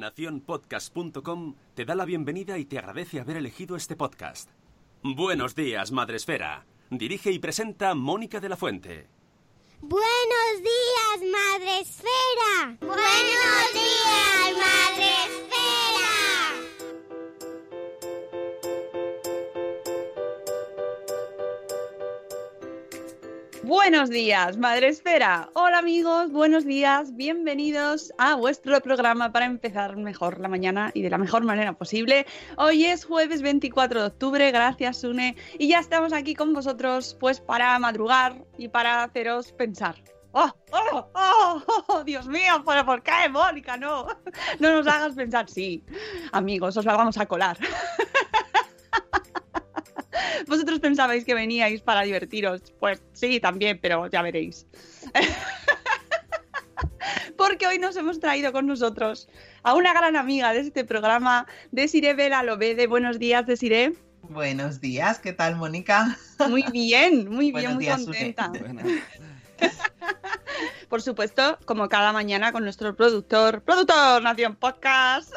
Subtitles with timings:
[0.00, 4.50] Naciónpodcast.com te da la bienvenida y te agradece haber elegido este podcast.
[5.02, 6.66] Buenos días, Madresfera.
[6.90, 9.08] Dirige y presenta Mónica de la Fuente.
[9.80, 12.76] Buenos días, Madre Esfera.
[12.80, 15.10] Buenos días, Madre
[23.62, 25.50] Buenos días, Madre Esfera.
[25.52, 31.10] Hola amigos, buenos días, bienvenidos a vuestro programa para empezar mejor la mañana y de
[31.10, 32.26] la mejor manera posible.
[32.56, 37.42] Hoy es jueves 24 de octubre, gracias Sune, y ya estamos aquí con vosotros pues
[37.42, 39.96] para madrugar y para haceros pensar.
[40.32, 42.62] ¡Oh, oh, oh, oh, Dios mío!
[42.64, 43.76] ¿Pero por qué, Mónica?
[43.76, 44.06] No,
[44.58, 45.50] no nos hagas pensar.
[45.50, 45.84] Sí,
[46.32, 47.58] amigos, os la vamos a colar.
[50.46, 52.62] ¿Vosotros pensabais que veníais para divertiros?
[52.78, 54.66] Pues sí, también, pero ya veréis.
[57.36, 59.28] Porque hoy nos hemos traído con nosotros
[59.62, 62.86] a una gran amiga de este programa, Desiree Vela Lobede.
[62.86, 63.92] Buenos días, Desiree.
[64.22, 66.16] Buenos días, ¿qué tal, Mónica?
[66.48, 68.52] Muy bien, muy bien, Buenos muy días, contenta.
[70.88, 75.32] Por supuesto, como cada mañana con nuestro productor, productor Nación Podcast.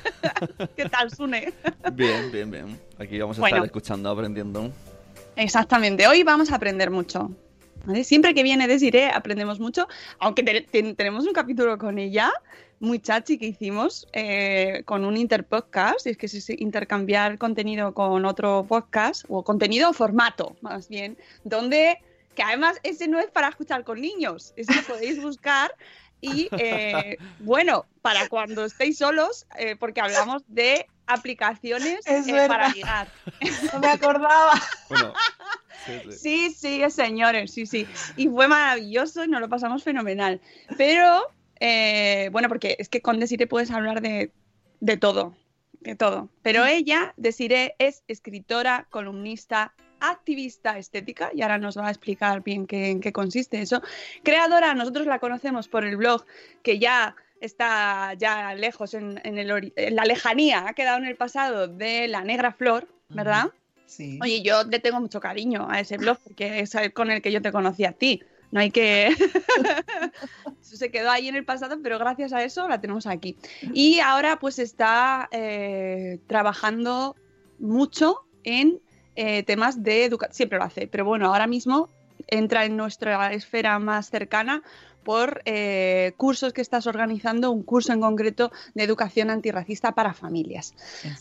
[0.76, 1.52] ¿Qué tal, Sune?
[1.92, 2.80] Bien, bien, bien.
[2.98, 3.56] Aquí vamos a Bueno.
[3.56, 4.72] estar escuchando, aprendiendo.
[5.36, 7.30] Exactamente, hoy vamos a aprender mucho.
[7.84, 8.02] ¿vale?
[8.04, 9.86] Siempre que viene Desiree aprendemos mucho,
[10.18, 12.32] aunque te- te- tenemos un capítulo con ella
[12.80, 18.24] muy chachi que hicimos eh, con un interpodcast, y es que es intercambiar contenido con
[18.24, 21.98] otro podcast, o contenido o formato, más bien, donde,
[22.38, 25.74] que además ese no es para escuchar con niños, ese lo podéis buscar
[26.20, 32.48] y, eh, bueno, para cuando estéis solos, eh, porque hablamos de aplicaciones Es eh, verdad.
[32.48, 33.08] para ligar.
[33.72, 34.52] No me acordaba.
[34.88, 35.12] Bueno,
[35.84, 36.12] sí, sí.
[36.12, 37.88] Sí, sí, señores, sí, sí.
[38.16, 40.40] Y fue maravilloso y nos lo pasamos fenomenal.
[40.76, 41.24] Pero,
[41.58, 44.30] eh, bueno, porque es que con Desire puedes hablar de,
[44.78, 45.36] de todo,
[45.80, 46.28] de todo.
[46.42, 52.66] Pero ella, Desire, es escritora, columnista, activista estética, y ahora nos va a explicar bien
[52.66, 53.82] qué, en qué consiste eso.
[54.22, 56.24] Creadora, nosotros la conocemos por el blog
[56.62, 61.16] que ya está ya lejos en, en el en la lejanía, ha quedado en el
[61.16, 63.50] pasado de La Negra Flor, ¿verdad?
[63.86, 64.18] Sí.
[64.22, 67.32] Oye, yo le tengo mucho cariño a ese blog porque es el con el que
[67.32, 68.22] yo te conocí a ti.
[68.50, 69.08] No hay que.
[70.62, 73.36] Eso se quedó ahí en el pasado, pero gracias a eso la tenemos aquí.
[73.72, 77.16] Y ahora, pues está eh, trabajando
[77.58, 78.80] mucho en
[79.20, 80.34] eh, temas de educación.
[80.36, 81.90] Siempre lo hace, pero bueno, ahora mismo
[82.28, 84.62] entra en nuestra esfera más cercana
[85.02, 90.72] por eh, cursos que estás organizando, un curso en concreto de educación antirracista para familias.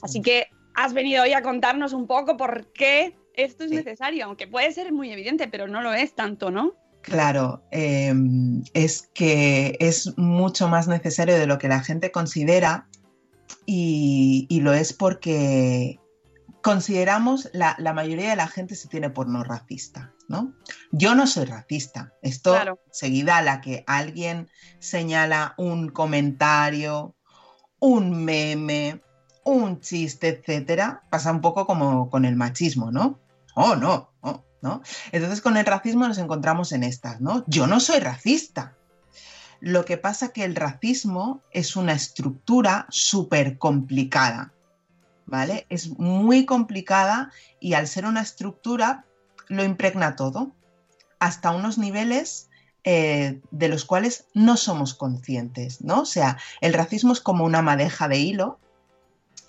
[0.03, 0.45] Así que
[0.75, 3.77] has venido hoy a contarnos un poco por qué esto es Sí.
[3.77, 6.73] necesario, aunque puede ser muy evidente, pero no lo es tanto, ¿no?
[7.01, 8.13] Claro, eh,
[8.73, 12.87] es que es mucho más necesario de lo que la gente considera
[13.65, 15.97] y, y lo es porque
[16.67, 20.53] consideramos, la, la mayoría de la gente se tiene por no racista, ¿no?
[20.91, 22.11] Yo no soy racista.
[22.21, 22.81] Esto, Claro.
[22.91, 24.49] seguida a la que alguien
[24.79, 27.15] señala un comentario,
[27.79, 29.01] un meme,
[29.45, 33.17] un chiste, etcétera, pasa un poco como con el machismo, ¿no?
[33.55, 34.81] Oh, no, oh, ¿no?
[35.13, 37.45] Entonces con el racismo nos encontramos en estas, ¿no?
[37.47, 38.75] Yo no soy racista.
[39.61, 44.51] Lo que pasa que el racismo es una estructura súper complicada,
[45.27, 45.67] ¿vale?
[45.69, 49.05] Es muy complicada y al ser una estructura
[49.47, 50.51] lo impregna todo,
[51.19, 52.49] hasta unos niveles
[52.83, 56.01] eh, de los cuales no somos conscientes, ¿no?
[56.01, 58.59] O sea, el racismo es como una madeja de hilo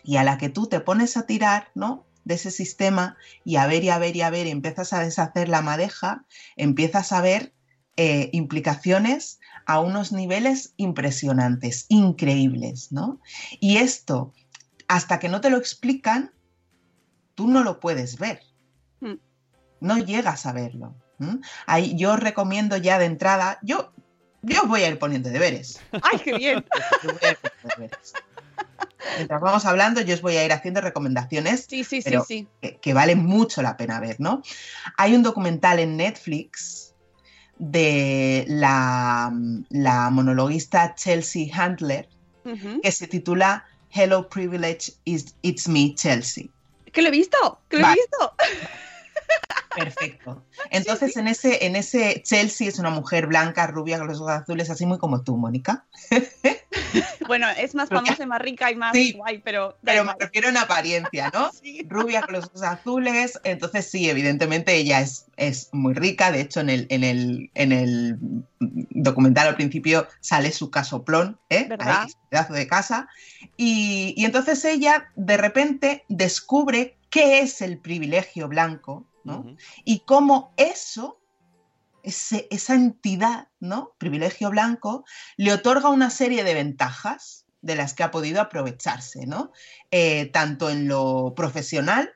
[0.05, 2.05] y a la que tú te pones a tirar, ¿no?
[2.29, 5.01] de ese sistema y a ver y a ver y a ver y empiezas a
[5.01, 6.27] deshacer la madeja,
[6.57, 7.55] empiezas a ver
[7.97, 13.19] eh, implicaciones a unos niveles impresionantes, increíbles, ¿no?
[13.61, 14.35] Y esto,
[14.89, 16.33] hasta que no te lo explican,
[17.35, 18.43] tú no lo puedes ver.
[19.01, 19.15] Mm.
[19.81, 20.95] No llegas a verlo.
[21.21, 21.41] ¿m?
[21.67, 23.93] Ahí yo recomiendo ya de entrada, yo,
[24.43, 25.81] yo os voy a ir poniendo deberes.
[26.03, 26.65] ¡Ay, qué bien!
[27.03, 28.13] Yo voy a ir poniendo deberes.
[29.17, 32.49] Mientras vamos hablando, yo os voy a ir haciendo recomendaciones Sí, sí, Pero- sí.
[32.61, 34.43] que, que vale mucho la pena ver, ¿no?
[34.97, 36.95] Hay un documental en Netflix
[37.59, 39.33] de la,
[39.71, 42.09] la monologuista Chelsea Handler
[42.83, 46.51] que se titula Hello Privilege, is, It's Me, Chelsea.
[46.93, 47.97] Que lo he visto, que lo Vale.
[47.97, 48.33] he visto.
[49.75, 50.45] Perfecto.
[50.71, 54.71] Entonces, En, ese, en ese Chelsea es una mujer blanca, rubia, con los ojos azules,
[54.71, 55.85] así muy como tú, Mónica.
[57.27, 59.77] Bueno, es más famosa y más rica y más Sí, guay, pero.
[59.85, 61.51] Pero me refiero en apariencia, ¿no?
[61.63, 61.87] Sí.
[61.89, 66.61] rubia con los ojos azules, entonces sí, evidentemente ella es, es muy rica, de hecho
[66.61, 68.17] en el, en, el, en el
[68.59, 71.67] documental al principio sale su casoplón, ¿eh?
[71.69, 72.05] ¿Verdad?
[72.05, 73.09] Ahí, pedazo de casa,
[73.59, 79.07] y, y entonces ella de repente descubre qué es el privilegio blanco,
[79.85, 81.21] y cómo eso,
[82.03, 83.95] ese- esa entidad, ¿no?
[83.99, 85.05] Privilegio blanco,
[85.37, 89.51] le otorga una serie de ventajas de las que ha podido aprovecharse, ¿no?
[89.91, 92.11] Eh, tanto en lo profesional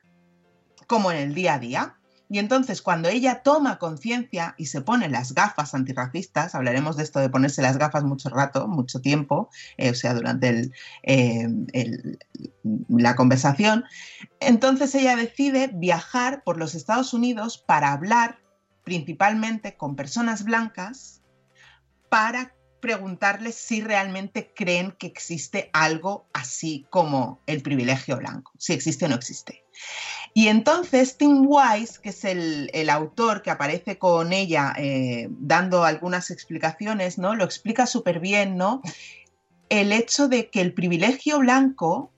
[0.87, 1.99] como en el día a día.
[2.32, 7.20] Y entonces cuando ella toma conciencia y se pone las gafas antirracistas, hablaremos de esto
[7.20, 10.70] de ponerse las gafas mucho rato, mucho tiempo, eh, o sea, durante
[11.02, 11.46] eh,
[12.88, 13.84] la conversación,
[14.40, 18.38] entonces ella decide viajar por los Estados Unidos para hablar
[18.82, 21.20] principalmente con personas blancas
[22.08, 29.05] para preguntarles si realmente creen que existe algo así como el privilegio blanco, si existe
[29.05, 29.62] o no existe.
[30.34, 35.84] Y entonces Tim Wise, que es el, el autor que aparece con ella eh, dando
[35.84, 37.34] algunas explicaciones, ¿no?
[37.34, 38.81] Lo explica súper bien, ¿no?
[39.69, 42.12] El hecho de que el privilegio blanco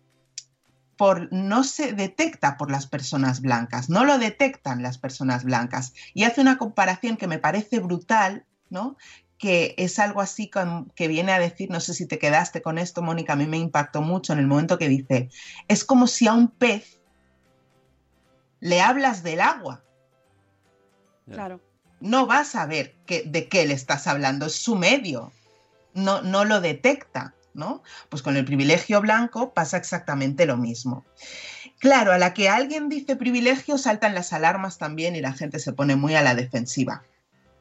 [0.96, 5.92] por, no se detecta por las personas blancas, no lo detectan las personas blancas.
[6.14, 8.96] Y hace una comparación que me parece brutal, ¿no?
[9.38, 10.50] que es algo así
[10.94, 13.58] que viene a decir, no sé si te quedaste con esto, Mónica, a mí me
[13.58, 15.28] impactó mucho en el momento que dice,
[15.68, 17.00] es como si a un pez
[18.64, 19.82] le hablas del agua.
[21.30, 21.60] Claro.
[22.00, 25.32] no vas a ver que- de qué le estás hablando, es su medio,
[25.94, 27.82] no, no lo detecta, ¿no?
[28.10, 31.04] Pues con el privilegio blanco pasa exactamente lo mismo.
[31.78, 35.72] Claro, a la que alguien dice privilegio saltan las alarmas también y la gente se
[35.72, 37.04] pone muy a la defensiva.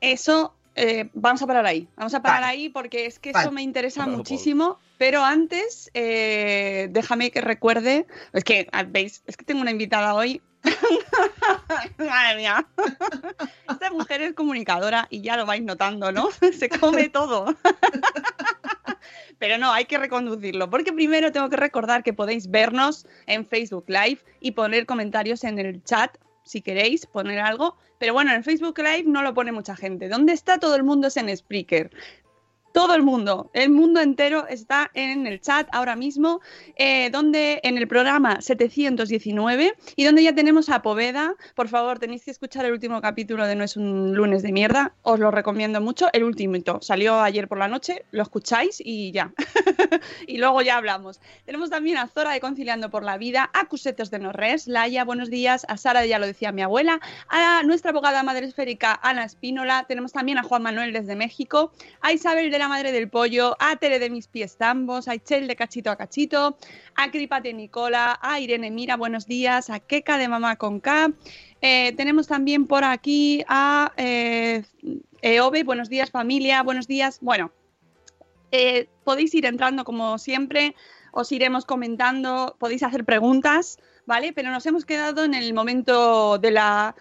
[0.02, 1.88] Eso, eh, vamos a parar ahí.
[1.96, 2.52] Vamos a parar Vale.
[2.54, 3.46] ahí porque es que Vale.
[3.46, 4.78] eso me interesa Claro, muchísimo.
[4.98, 8.08] Pero antes, eh, déjame que recuerde.
[8.34, 10.42] Es que, ah, veis, es que tengo una invitada hoy.
[11.98, 12.66] Madre mía.
[13.70, 16.30] Esta mujer es comunicadora y ya lo vais notando, ¿no?
[16.58, 17.56] Se come todo.
[19.40, 23.86] Pero no, hay que reconducirlo, porque primero tengo que recordar que podéis vernos en Facebook
[23.88, 27.78] Live y poner comentarios en el chat si queréis poner algo.
[27.98, 30.08] Pero bueno, en Facebook Live no lo pone mucha gente.
[30.08, 31.08] ¿Dónde está todo el mundo?
[31.08, 31.92] Es en Spreaker.
[32.74, 36.42] Todo el mundo, el mundo entero está en el chat ahora mismo,
[36.76, 41.36] eh, donde en el programa 719 y donde ya tenemos a Poveda.
[41.56, 44.94] Por favor, tenéis que escuchar el último capítulo de No es un lunes de mierda.
[45.04, 46.10] Os lo recomiendo mucho.
[46.14, 46.44] El último
[46.82, 49.32] salió ayer por la noche, lo escucháis y ya.
[50.28, 51.20] y luego ya hablamos.
[51.46, 55.30] Tenemos también a Zora de Conciliando por la Vida, a Cusetos de Norres, Laia, buenos
[55.30, 57.00] días, a Sara, ya lo decía mi abuela,
[57.30, 62.12] a nuestra abogada madre esférica, Ana Espínola, tenemos también a Juan Manuel desde México, a
[62.12, 65.92] Isabel de Madre del Pollo, a Tere de Mis Pies Tambos, a Ichel de Cachito
[65.92, 66.58] a Cachito,
[66.96, 71.12] a Cripate Nicola, a Irene Mira, buenos días, a Keka de Mamá con K.
[71.62, 74.64] Eh, tenemos también por aquí a eh,
[75.22, 77.20] Eove, buenos días familia, buenos días.
[77.22, 77.52] Bueno,
[78.52, 80.76] eh, podéis ir entrando como siempre,
[81.12, 84.34] os iremos comentando, podéis hacer preguntas, ¿vale?
[84.34, 86.96] Pero nos hemos quedado en el momento de la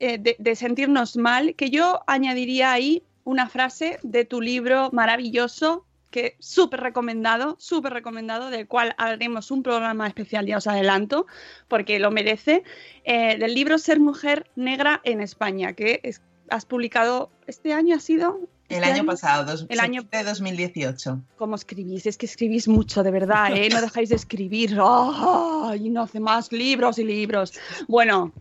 [0.00, 6.36] eh, de sentirnos mal, que yo añadiría ahí una frase de tu libro maravilloso, que
[6.38, 11.26] súper recomendado, súper recomendado, del cual haremos un programa especial, ya os adelanto,
[11.68, 12.62] porque lo merece,
[13.04, 18.00] eh, del libro Ser mujer negra en España, que es- has publicado este año, ha
[18.00, 18.38] sido
[18.70, 21.20] El ¿Este año pasado, dos, El año- de 2018.
[21.36, 22.06] ¿Cómo escribís?
[22.06, 23.68] Es que escribís mucho, de verdad, ¿eh?
[23.70, 24.70] No dejáis de escribir.
[24.82, 25.90] ¡Ay!
[25.90, 27.52] no hace más libros y libros.
[27.86, 28.32] Bueno,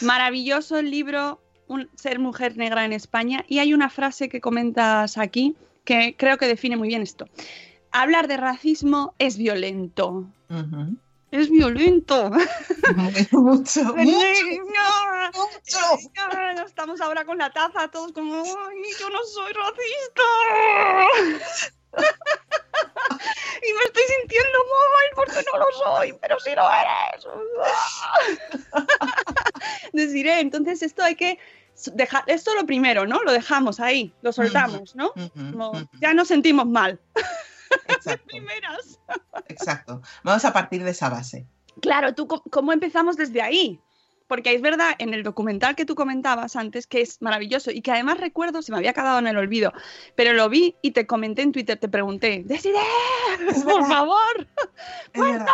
[0.00, 3.44] maravilloso el libro Un- Ser mujer negra en España.
[3.48, 7.26] Y hay una frase que comentas aquí que creo que define muy bien esto.
[7.92, 10.26] Hablar de racismo es violento.
[11.30, 12.30] Es violento.
[13.32, 15.78] mucho, mucho, No, mucho.
[16.56, 20.22] no, Estamos ahora con la taza, todos como, "Ay, yo no soy racista.
[23.62, 27.26] y me estoy sintiendo mal porque no lo soy, pero sí lo eres.
[29.92, 31.38] Deciré, entonces esto hay que
[31.92, 33.22] dejar, esto lo primero, ¿no?
[33.22, 35.12] Lo dejamos ahí, lo soltamos, ¿no?
[35.34, 37.00] Como, ya nos sentimos mal.
[37.88, 39.00] Exacto, Primeras.
[39.48, 40.02] exacto.
[40.22, 41.46] Vamos a partir de esa base.
[41.80, 43.80] Claro, tú, ¿cómo empezamos desde ahí?
[44.26, 47.92] Porque es verdad, en el documental que tú comentabas antes, que es maravilloso y que
[47.92, 49.72] además recuerdo, se me había quedado en el olvido,
[50.16, 52.80] pero lo vi y te comenté en Twitter, te pregunté, Desiree,
[53.48, 54.48] Es por favor,
[55.12, 55.46] Es cuéntame,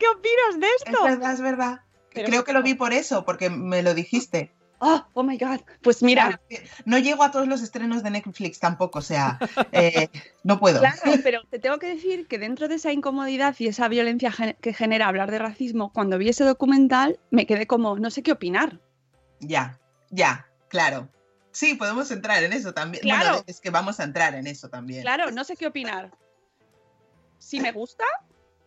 [0.00, 1.04] ¿qué opinas de es esto?
[1.04, 1.80] verdad, es verdad.
[2.12, 4.55] Pero Creo que lo vi por eso, porque me lo dijiste.
[4.78, 6.40] Oh, oh my God, pues mira,
[6.84, 9.38] No llego a todos los estrenos de Netflix tampoco, o sea,
[9.72, 10.08] eh,
[10.44, 10.80] no puedo.
[10.80, 14.74] claro, pero te tengo que decir que dentro de esa incomodidad y esa violencia que
[14.74, 18.78] genera hablar de racismo, cuando vi ese documental me quedé como, no sé qué opinar.
[19.40, 19.78] Ya,
[20.10, 21.08] ya, claro.
[21.52, 23.02] Sí, podemos entrar en eso también.
[23.02, 23.28] Claro.
[23.30, 25.00] Bueno, es que vamos a entrar en eso también.
[25.00, 26.10] Claro, no sé qué opinar.
[27.38, 28.04] Si me gusta,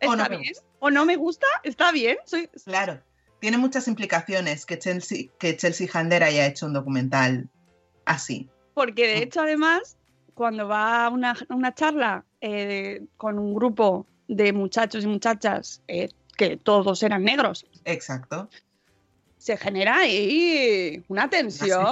[0.02, 0.54] O está no me bien.
[0.80, 2.18] O no me gusta, está bien.
[2.24, 2.48] Soy...
[2.64, 3.00] Claro.
[3.40, 7.48] Tiene muchas implicaciones que Chelsea, que Chelsea Handler haya hecho un documental
[8.04, 8.48] así.
[8.74, 9.22] Porque de Mm.
[9.22, 9.96] hecho, además,
[10.34, 16.08] cuando va a una, una charla eh, con un grupo de muchachos y muchachas eh,
[16.36, 18.48] que todos eran negros, Exacto.
[19.38, 21.86] se genera ahí una tensión.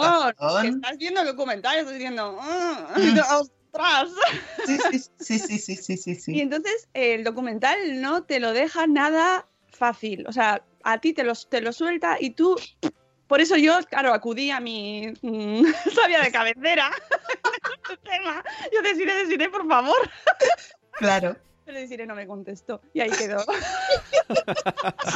[0.63, 2.99] Que estás viendo el documental y estás diciendo, "Ah, Mm.
[3.73, 4.11] ¡ostras!
[4.67, 8.87] Sí, sí, sí, sí, sí, sí, sí, Y entonces el documental no te lo deja
[8.87, 10.27] nada fácil.
[10.27, 12.57] O sea, a ti te lo, te lo suelta y tú.
[13.27, 15.63] Por eso yo, claro, acudí a mi mm,
[15.95, 16.91] sabia de cabecera.
[18.03, 18.43] tema.
[18.73, 20.11] Yo deciré, deciré, por favor.
[20.93, 21.37] Claro.
[21.65, 22.81] Pero deciré, no me contestó.
[22.95, 23.45] Y ahí quedó.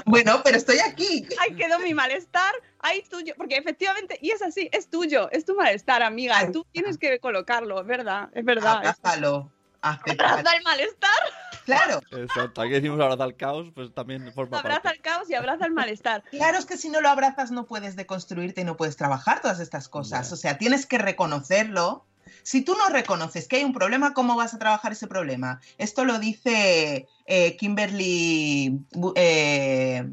[0.07, 1.27] Bueno, pero estoy aquí.
[1.41, 2.53] Ahí quedó mi malestar.
[2.81, 3.35] Ahí tuyo.
[3.37, 5.31] Porque efectivamente, y es así, es tuyo.
[5.31, 6.51] Es tu malestar, amiga.
[6.53, 8.29] Tú tienes que colocarlo, es verdad.
[8.35, 8.79] Es verdad.
[8.79, 9.51] Abrázalo.
[9.83, 10.31] Acepta.
[10.31, 11.21] Abraza el malestar.
[11.65, 12.01] Claro.
[12.11, 14.97] Exacto, aquí decimos abraza al caos, pues también forma Abraza parte.
[14.97, 16.25] el caos y abraza el malestar.
[16.31, 19.61] Claro, es que si no lo abrazas no puedes deconstruirte y no puedes trabajar todas
[19.61, 20.33] estas cosas.
[20.33, 22.05] O sea, tienes que reconocerlo.
[22.43, 25.61] Si tú no reconoces que hay un problema, ¿cómo vas a trabajar ese problema?
[25.79, 28.81] Esto lo dice eh, Kimberly,
[29.15, 30.09] eh,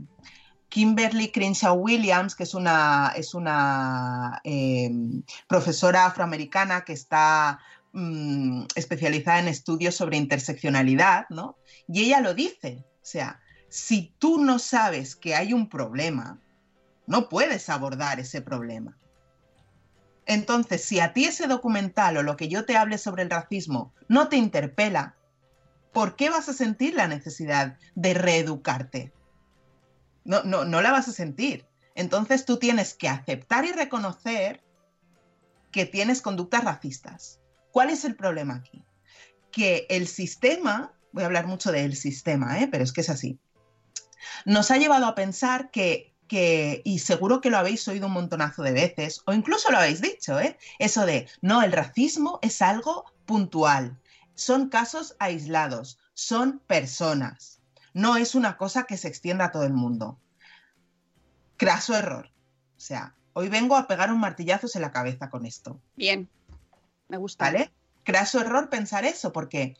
[0.69, 4.91] Kimberly Crenshaw Williams, que es una, es una eh,
[5.47, 7.59] profesora afroamericana que está
[7.93, 11.57] mm, especializada en estudios sobre interseccionalidad, ¿no?
[11.87, 12.85] Y ella lo dice.
[13.01, 16.39] O sea, si tú no sabes que hay un problema,
[17.07, 18.97] no puedes abordar ese problema.
[20.25, 23.93] Entonces, si a ti ese documental o lo que yo te hable sobre el racismo
[24.07, 25.15] no te interpela,
[25.91, 29.11] ¿por qué vas a sentir la necesidad de reeducarte?
[30.25, 31.65] No, no, no la vas a sentir.
[31.95, 34.63] Entonces tú tienes que aceptar y reconocer
[35.71, 37.39] que tienes conductas racistas.
[37.79, 38.83] ¿Cuál es el problema aquí?
[39.53, 42.67] Que el sistema, voy a hablar mucho del sistema, ¿eh?
[42.69, 43.39] pero es que es así,
[44.43, 48.63] nos ha llevado a pensar que, que, y seguro que lo habéis oído un montonazo
[48.63, 50.57] de veces, o incluso lo habéis dicho, ¿eh?
[50.77, 53.97] eso de, no, el racismo es algo puntual,
[54.35, 57.61] son casos aislados, son personas,
[57.93, 60.19] no es una cosa que se extienda a todo el mundo.
[61.55, 62.29] Craso error.
[62.75, 65.79] O sea, hoy vengo a pegar un martillazos en la cabeza con esto.
[65.95, 66.29] Bien.
[67.09, 67.45] Me gusta.
[67.45, 67.71] ¿Vale?
[68.03, 69.75] Craso error pensar eso, porque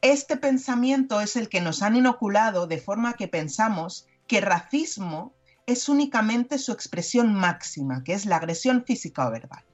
[0.00, 5.34] este pensamiento es el que nos han inoculado de forma que pensamos que racismo
[5.66, 9.64] es únicamente su expresión máxima, que es la agresión física o verbal.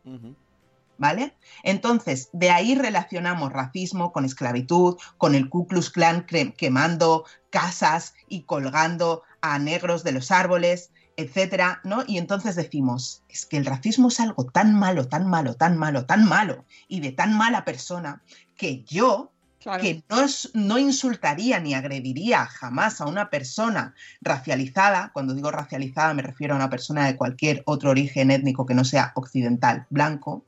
[0.98, 1.36] ¿Vale?
[1.62, 6.26] Entonces, de ahí relacionamos racismo con esclavitud, con el Ku Klux Klan
[6.56, 12.04] quemando casas y colgando a negros de los árboles, etcétera, ¿no?
[12.06, 16.04] Y entonces decimos, es que el racismo es algo tan malo, tan malo, tan malo,
[16.06, 18.22] tan malo y de tan mala persona
[18.56, 19.82] que yo, Claro.
[19.82, 26.14] que no, es- no insultaría ni agrediría jamás a una persona racializada, cuando digo racializada
[26.14, 30.44] me refiero a una persona de cualquier otro origen étnico que no sea occidental, blanco,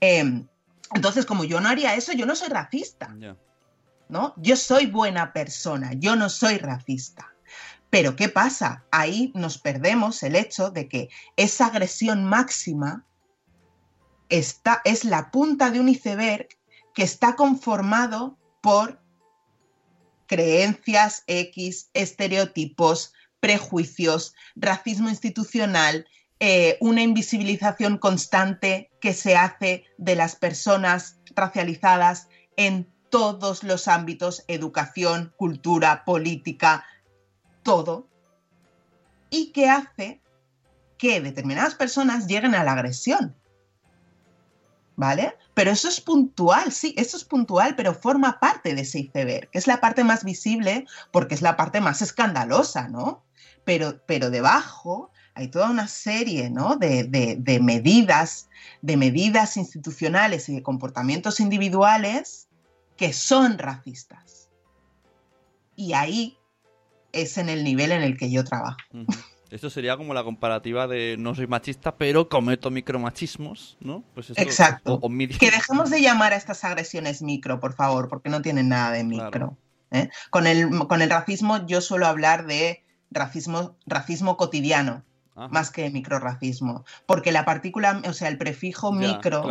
[0.00, 0.44] eh,
[0.94, 3.08] entonces como yo no haría eso, yo no soy racista.
[4.08, 4.32] ¿no?
[4.36, 7.33] Yo soy buena persona, yo no soy racista.
[7.94, 8.84] Pero ¿qué pasa?
[8.90, 13.06] Ahí nos perdemos el hecho de que esa agresión máxima
[14.28, 16.48] está, es la punta de un iceberg
[16.92, 19.00] que está conformado por
[20.26, 26.08] creencias X, estereotipos, prejuicios, racismo institucional,
[26.40, 34.42] eh, una invisibilización constante que se hace de las personas racializadas en todos los ámbitos,
[34.48, 36.84] educación, cultura, política,
[37.64, 38.08] todo,
[39.30, 40.22] y que hace
[40.96, 43.34] que determinadas personas lleguen a la agresión.
[44.96, 45.36] ¿Vale?
[45.54, 49.58] Pero eso es puntual, sí, eso es puntual, pero forma parte de ese iceberg, que
[49.58, 53.24] es la parte más visible porque es la parte más escandalosa, ¿no?
[53.64, 56.76] Pero, pero debajo hay toda una serie ¿no?
[56.76, 58.48] de, de, medidas,
[58.82, 62.48] de medidas institucionales y de comportamientos individuales
[62.96, 64.48] que son racistas.
[65.74, 66.38] Y ahí
[67.14, 68.78] es en el nivel en el que yo trabajo.
[69.50, 74.02] Esto sería como la comparativa de no soy machista, pero cometo micromachismos, ¿no?
[74.14, 75.00] Pues Exacto.
[75.38, 79.04] Que dejemos de llamar a estas agresiones micro, por favor, porque no tienen nada de
[79.04, 79.56] micro.
[79.92, 80.08] ¿eh?
[80.30, 85.04] Con, el, con el racismo yo suelo hablar de racismo, racismo cotidiano
[85.34, 86.84] más que microracismo.
[87.06, 89.44] Porque la partícula, o sea, el prefijo micro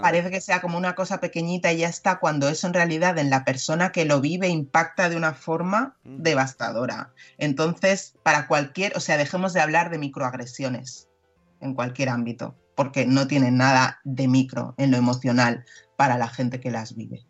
[0.00, 3.30] parece que sea como una cosa pequeñita y ya está, cuando eso en realidad en
[3.30, 7.12] la persona que lo vive impacta de una forma devastadora.
[7.38, 11.08] Entonces, para cualquier, o sea, dejemos de hablar de microagresiones
[11.60, 15.64] en cualquier ámbito, porque no tienen nada de micro en lo emocional
[15.96, 17.24] para la gente que las vive.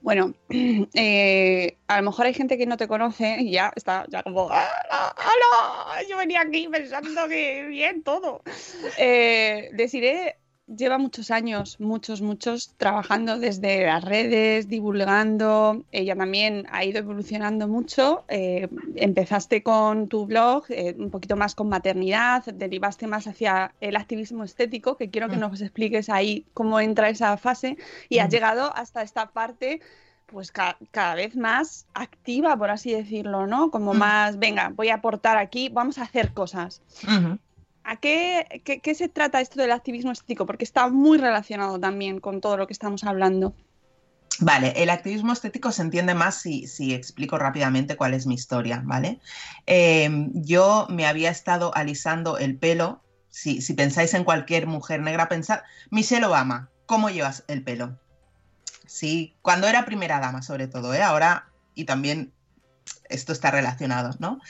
[0.00, 0.34] Bueno,
[0.94, 4.48] eh, a lo mejor hay gente que no te conoce y ya está, ya como,
[4.50, 8.42] ¡Hala, Yo venía aquí pensando que bien todo.
[8.98, 10.36] Eh, deciré
[10.76, 15.84] lleva muchos años, muchos, muchos, trabajando desde las redes, divulgando.
[15.92, 18.24] Ella también ha ido evolucionando mucho.
[18.28, 23.96] Eh, empezaste con tu blog, eh, un poquito más con maternidad, derivaste más hacia el
[23.96, 25.40] activismo estético, que quiero que mm.
[25.40, 27.76] nos expliques ahí cómo entra esa fase,
[28.08, 28.32] y has mm.
[28.32, 29.80] llegado hasta esta parte
[30.26, 33.70] pues cada vez más activa, por así decirlo, ¿no?
[33.70, 33.98] Como mm.
[33.98, 36.82] más, venga, voy a aportar aquí, vamos a hacer cosas.
[37.88, 38.44] ¿A qué,
[38.94, 40.44] se trata esto del activismo estético?
[40.44, 43.54] Porque está muy relacionado también con todo lo que estamos hablando.
[44.40, 49.20] Vale, el activismo estético se entiende más si, explico rápidamente cuál es mi historia, ¿vale?
[49.64, 55.60] Em, yo me había estado alisando el pelo, si, pensáis en cualquier mujer negra, pensad,
[55.90, 57.98] Michelle Obama, ¿cómo llevas el pelo?
[58.86, 61.02] Sí, cuando era primera dama sobre todo, ¿eh?
[61.02, 62.34] Ahora, y también
[63.08, 64.40] esto está relacionado, ¿no?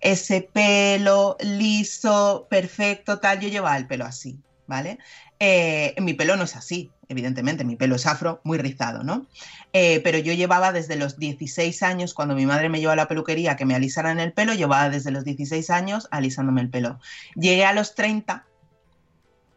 [0.00, 4.98] Ese pelo liso, perfecto, tal, yo llevaba el pelo así, ¿vale?
[5.38, 9.26] Eh, mi pelo no es así, evidentemente, mi pelo es afro, muy rizado, ¿no?
[9.72, 13.08] Eh, pero yo llevaba desde los 16 años, cuando mi madre me llevó a la
[13.08, 16.98] peluquería que me alisaran el pelo, llevaba desde los 16 años alisándome el pelo.
[17.34, 18.46] Llegué a los 30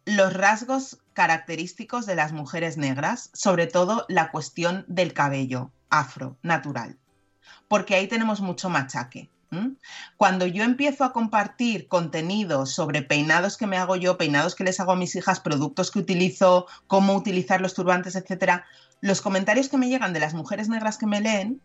[0.07, 6.99] los rasgos característicos de las mujeres negras, sobre todo la cuestión del cabello afro, natural,
[7.69, 9.31] porque ahí tenemos mucho machaque.
[10.17, 14.81] Cuando yo empiezo a compartir contenido sobre peinados que me hago yo, peinados que les
[14.81, 18.65] hago a mis hijas, productos que utilizo, cómo utilizar los turbantes, etcétera,
[19.01, 21.61] los comentarios que me llegan de las mujeres negras que me leen,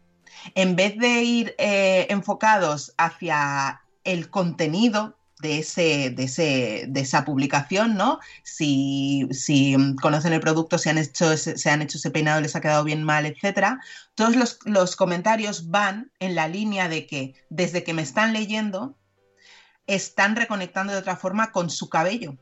[0.56, 7.26] en vez de ir eh, enfocados hacia el contenido de, ese, de, ese, de esa
[7.26, 8.20] publicación, ¿no?
[8.44, 12.62] Si, si, conocen el producto, si han hecho se han hecho ese peinado, les ha
[12.62, 13.80] quedado bien mal, etcétera.
[14.16, 18.98] Todos los, los comentarios van en la línea de que desde que me están leyendo,
[19.88, 22.38] están reconectando de otra forma con su cabello.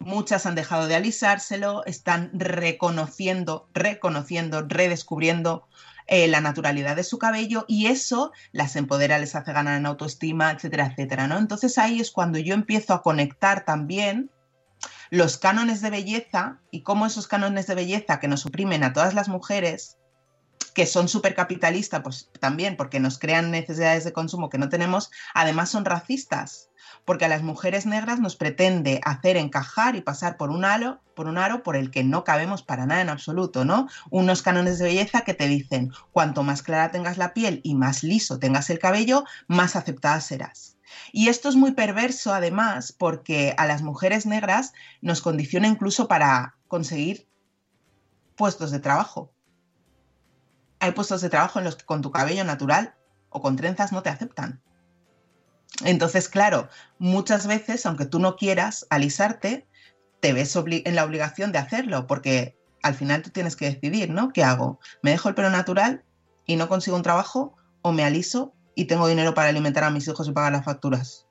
[0.00, 5.68] Muchas han dejado de alisárselo, están reconociendo, reconociendo, redescubriendo
[6.08, 10.50] eh, la naturalidad de su cabello y eso las empodera, les hace ganar en autoestima,
[10.50, 11.38] etcétera, etcétera, ¿no?
[11.38, 14.30] Entonces ahí es cuando yo empiezo a conectar también
[15.10, 19.14] los cánones de belleza y cómo esos cánones de belleza que nos oprimen a todas
[19.14, 19.98] las mujeres
[20.78, 25.10] que son súper capitalistas, pues también porque nos crean necesidades de consumo que no tenemos,
[25.34, 26.70] además son racistas,
[27.04, 31.26] porque a las mujeres negras nos pretende hacer encajar y pasar por un aro, por
[31.26, 33.88] un aro por el que no cabemos para nada en absoluto, ¿no?
[34.10, 38.04] Unos cánones de belleza que te dicen, cuanto más clara tengas la piel y más
[38.04, 40.76] liso tengas el cabello, más aceptada serás.
[41.10, 46.54] Y esto es muy perverso además porque a las mujeres negras nos condiciona incluso para
[46.68, 47.26] conseguir
[48.36, 49.32] puestos de trabajo.
[50.80, 52.94] Hay puestos de trabajo en los que con tu cabello natural
[53.30, 54.62] o con trenzas no te aceptan.
[55.84, 59.66] Entonces, claro, muchas veces, aunque tú no quieras alisarte,
[60.20, 64.32] te ves en la obligación de hacerlo, porque al final tú tienes que decidir, ¿no?
[64.32, 64.80] ¿Qué hago?
[65.02, 66.04] ¿Me dejo el pelo natural
[66.46, 67.56] y no consigo un trabajo?
[67.82, 71.26] ¿O me aliso y tengo dinero para alimentar a mis hijos y pagar las facturas?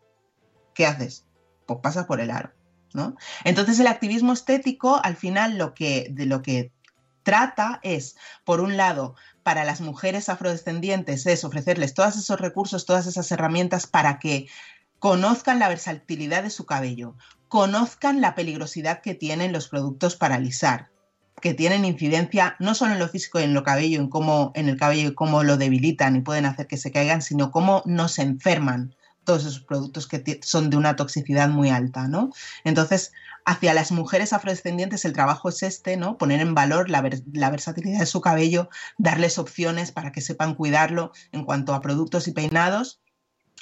[0.73, 1.25] ¿Qué haces?
[1.65, 2.53] Pues pasas por el aro,
[2.93, 3.15] ¿no?
[3.43, 6.71] Entonces el activismo estético, al final, lo que, de lo que
[7.27, 13.05] trata es, por un lado, para las mujeres afrodescendientes es ofrecerles todos esos recursos, todas
[13.05, 14.47] esas herramientas para que
[14.99, 17.15] conozcan la versatilidad de su cabello,
[17.49, 20.89] conozcan la peligrosidad que tienen los productos para alisar,
[21.41, 24.69] que tienen incidencia no solo en lo físico y en lo cabello, en cómo en
[24.69, 28.19] el cabello y cómo lo debilitan y pueden hacer que se caigan, sino cómo nos
[28.19, 32.31] enferman todos esos productos que son de una toxicidad muy alta, ¿no?
[32.63, 33.11] Entonces,
[33.47, 36.17] hacia las mujeres afrodescendientes el trabajo es este, ¿no?
[36.17, 41.45] Poner en valor la, versatilidad de su cabello, darles opciones para que sepan cuidarlo en
[41.45, 42.99] cuanto a productos y peinados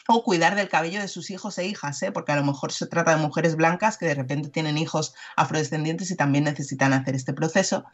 [0.08, 2.12] o cuidar del cabello de sus hijos e hijas, ¿eh?
[2.12, 6.10] porque a lo mejor se trata de mujeres blancas que de repente tienen hijos afrodescendientes
[6.10, 7.86] y también necesitan hacer este proceso.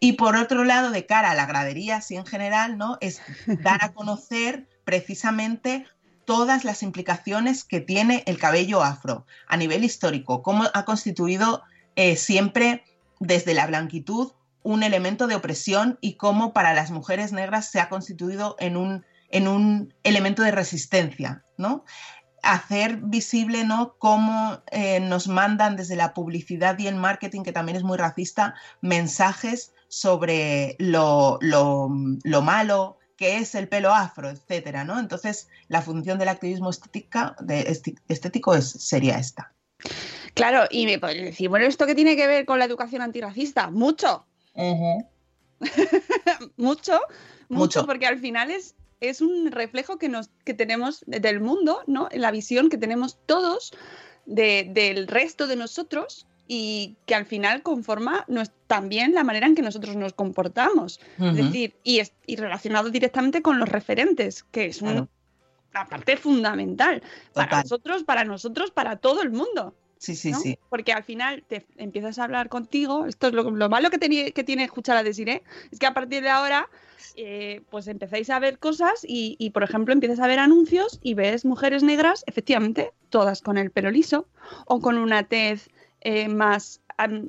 [0.00, 2.98] Y por otro lado, de cara a la gradería, así en general, ¿no?
[3.00, 5.86] es dar a conocer precisamente
[6.28, 11.62] todas las implicaciones que tiene el cabello afro a nivel histórico, cómo ha constituido
[11.96, 12.84] eh, siempre
[13.18, 17.88] desde la blanquitud un elemento de opresión y cómo para las mujeres negras se ha
[17.88, 21.86] constituido en un, en un elemento de resistencia, ¿no?
[22.42, 23.94] Hacer visible, ¿no?
[23.98, 28.54] Cómo eh, nos mandan desde la publicidad y el marketing, que también es muy racista,
[28.82, 31.88] mensajes sobre lo, lo,
[32.22, 34.98] lo malo, qué es el pelo afro, etcétera, ¿no?
[34.98, 37.78] Entonces, la función del activismo estética, de
[38.08, 39.52] estético es, sería esta.
[40.34, 43.70] Claro, y me podría decir, bueno, ¿esto qué tiene que ver con la educación antirracista?
[43.70, 44.24] Mucho.
[46.56, 47.00] mucho,
[47.48, 52.08] mucho, porque al final es, es un reflejo que, nos, que tenemos del mundo, ¿no?
[52.12, 53.72] La visión que tenemos todos
[54.26, 58.26] del resto de nosotros y que al final conforma
[58.66, 60.98] también la manera en que nosotros nos comportamos.
[61.20, 65.06] Es decir, y, es, y relacionado directamente con los referentes, que es una
[65.90, 67.02] parte fundamental
[67.34, 69.76] para nosotros, para nosotros, para todo el mundo.
[69.98, 70.58] Sí, sí, sí.
[70.70, 73.04] Porque al final te empiezas a hablar contigo.
[73.06, 75.42] Esto es lo, malo que, que tiene escuchar a Desiree.
[75.70, 76.68] Es que a partir de ahora,
[77.16, 81.14] eh, pues empezáis a ver cosas y, y, por ejemplo, empiezas a ver anuncios y
[81.14, 84.28] ves mujeres negras, efectivamente, todas con el pelo liso
[84.66, 85.68] o con una tez
[86.00, 86.80] eh, más,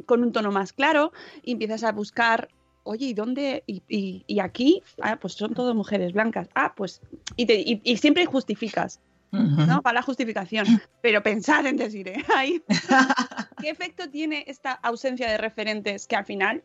[0.06, 1.12] con un tono más claro
[1.44, 2.50] y empiezas a buscar,
[2.84, 3.64] oye, ¿y dónde?
[3.68, 6.50] Y, aquí, ah, pues son todas mujeres blancas.
[6.56, 7.02] Ah, pues,
[7.36, 9.00] y, siempre justificas.
[9.32, 9.84] ¿no?
[9.84, 10.66] Para la justificación.
[11.02, 12.24] Pero pensad en decir, ¿eh?
[13.62, 16.64] ¿Qué efecto tiene esta ausencia de referentes que al final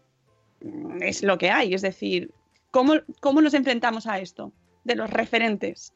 [0.63, 1.75] mm, es lo que hay?
[1.75, 2.33] Es decir,
[2.71, 4.51] ¿cómo, cómo nos enfrentamos a esto?
[4.85, 5.93] De los referentes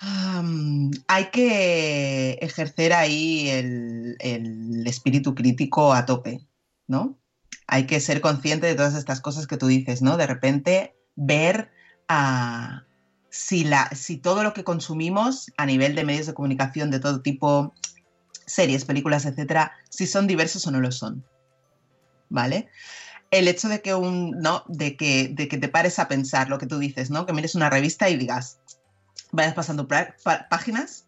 [0.00, 6.40] hay que ejercer ahí el, espíritu crítico a tope,
[6.86, 7.18] ¿no?
[7.66, 10.16] Hay que ser consciente de todas estas cosas que tú dices, ¿no?
[10.16, 11.70] De repente ver
[13.30, 17.22] si, la, si todo lo que consumimos a nivel de medios de comunicación de todo
[17.22, 17.72] tipo,
[18.46, 21.24] series, películas, etcétera, si son diversos o no lo son.
[22.28, 22.68] ¿Vale?
[23.30, 26.58] el hecho de que un no de que, de que te pares a pensar lo
[26.58, 28.58] que tú dices no que mires una revista y digas
[29.34, 31.06] vayas pasando páginas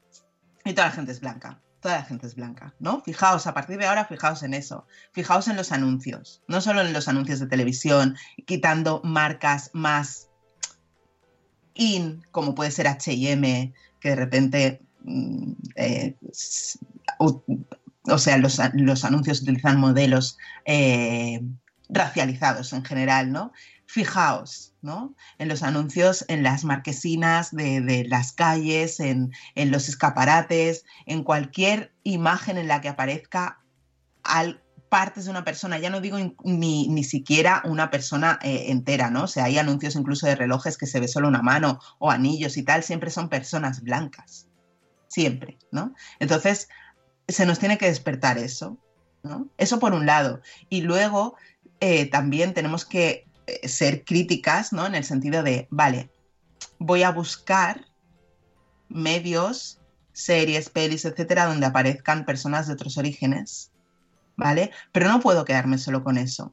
[0.64, 1.60] y toda la gente es blanca.
[1.80, 3.00] Toda la gente es blanca, ¿no?
[3.02, 4.86] Fijaos, a partir de ahora, fijaos en eso.
[5.12, 10.30] Fijaos en los anuncios, no solo en los anuncios de televisión, quitando marcas más
[11.74, 16.16] in, como puede ser HM, que de repente, mm, eh,
[17.18, 18.58] o sea, los,
[19.04, 21.40] anuncios utilizan modelos eh,
[21.88, 23.52] racializados en general, ¿no?
[23.86, 25.14] Fijaos ¿no?
[25.38, 32.58] en los anuncios, en las marquesinas de, las calles, en, los escaparates, en cualquier imagen
[32.58, 33.60] en la que aparezca
[34.22, 39.10] al, partes de una persona, ya no digo ni, ni siquiera una persona eh, entera,
[39.10, 39.24] ¿no?
[39.24, 42.56] O sea, hay anuncios incluso de relojes que se ve solo una mano o anillos
[42.56, 44.48] y tal, siempre son personas blancas,
[45.08, 45.94] siempre, ¿no?
[46.20, 46.68] Entonces,
[47.26, 48.78] se nos tiene que despertar eso,
[49.22, 49.48] ¿no?
[49.58, 50.40] Eso por un lado.
[50.68, 51.36] Y luego,
[51.80, 53.25] eh, también tenemos que
[53.64, 54.86] ser críticas, ¿no?
[54.86, 56.10] En el sentido de, vale,
[56.78, 57.86] voy a buscar
[58.88, 59.80] medios,
[60.12, 63.72] series, pelis, etcétera, donde aparezcan personas de otros orígenes,
[64.36, 64.70] ¿vale?
[64.92, 66.52] Pero no puedo quedarme solo con eso.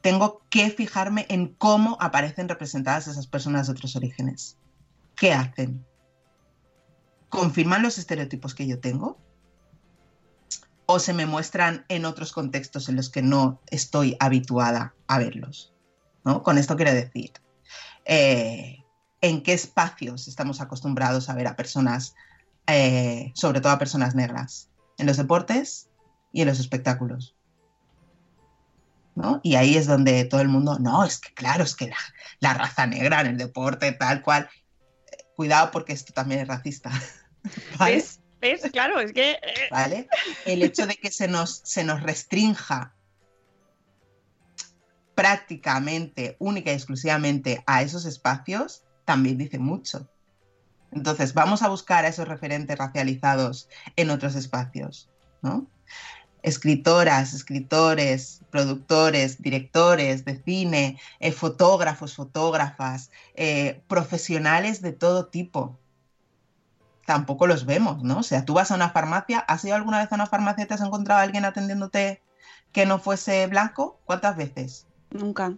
[0.00, 4.56] Tengo que fijarme en cómo aparecen representadas esas personas de otros orígenes.
[5.16, 5.84] ¿Qué hacen?
[7.28, 9.18] ¿Confirman los estereotipos que yo tengo?
[10.86, 15.74] ¿O se me muestran en otros contextos en los que no estoy habituada a verlos?
[16.24, 16.42] ¿No?
[16.42, 17.32] Con esto quiero decir,
[18.04, 18.84] eh,
[19.20, 22.14] ¿en qué espacios estamos acostumbrados a ver a personas,
[22.66, 24.70] eh, sobre todo a personas negras?
[24.98, 25.88] ¿En los deportes
[26.32, 27.34] y en los espectáculos?
[29.18, 29.40] ¿no?
[29.42, 31.96] Y ahí es donde todo el mundo, no, es que claro, es que la,
[32.38, 34.48] la raza negra en el deporte, tal cual.
[35.34, 36.90] Cuidado porque esto también es racista.
[37.78, 37.96] ¿vale?
[37.96, 38.20] ¿Ves?
[38.40, 38.62] ¿Ves?
[38.72, 39.32] Claro, es que...
[39.32, 40.08] eh, ¿Vale?
[40.46, 42.94] El hecho de que se nos, se nos restrinja
[45.18, 50.08] prácticamente, única y exclusivamente a esos espacios, también dice mucho.
[50.92, 55.10] Entonces, vamos a buscar a esos referentes racializados en otros espacios,
[55.42, 55.66] ¿no?
[56.44, 65.80] Escritoras, escritores, productores, directores de cine, eh, fotógrafos, fotógrafas, eh, profesionales de todo tipo.
[67.06, 68.20] Tampoco los vemos, ¿no?
[68.20, 70.68] O sea, tú vas a una farmacia, ¿has ido alguna vez a una farmacia y
[70.68, 72.22] te has encontrado a alguien atendiéndote
[72.70, 74.00] que no fuese blanco?
[74.04, 74.87] ¿Cuántas veces?
[75.10, 75.54] Nunca.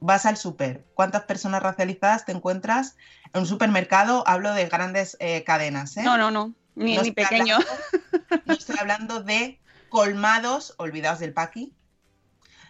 [0.00, 2.96] vas al súper, ¿cuántas personas racializadas te encuentras?
[3.32, 6.02] En un supermercado hablo de grandes eh, cadenas, ¿eh?
[6.02, 6.54] No, no, no.
[6.74, 7.56] Ni, No ni pequeño.
[7.56, 11.72] hablando- no estoy hablando de colmados olvidados del paqui.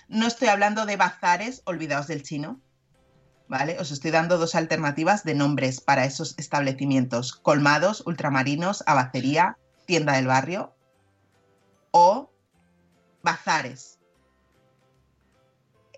[0.08, 2.60] No estoy hablando de bazares olvidados del chino.
[3.48, 3.78] ¿Vale?
[3.78, 7.32] Os estoy dando dos alternativas de nombres para esos establecimientos.
[7.32, 10.74] Colmados, ultramarinos, abacería, tienda del barrio
[11.92, 12.30] o
[13.22, 13.98] bazares.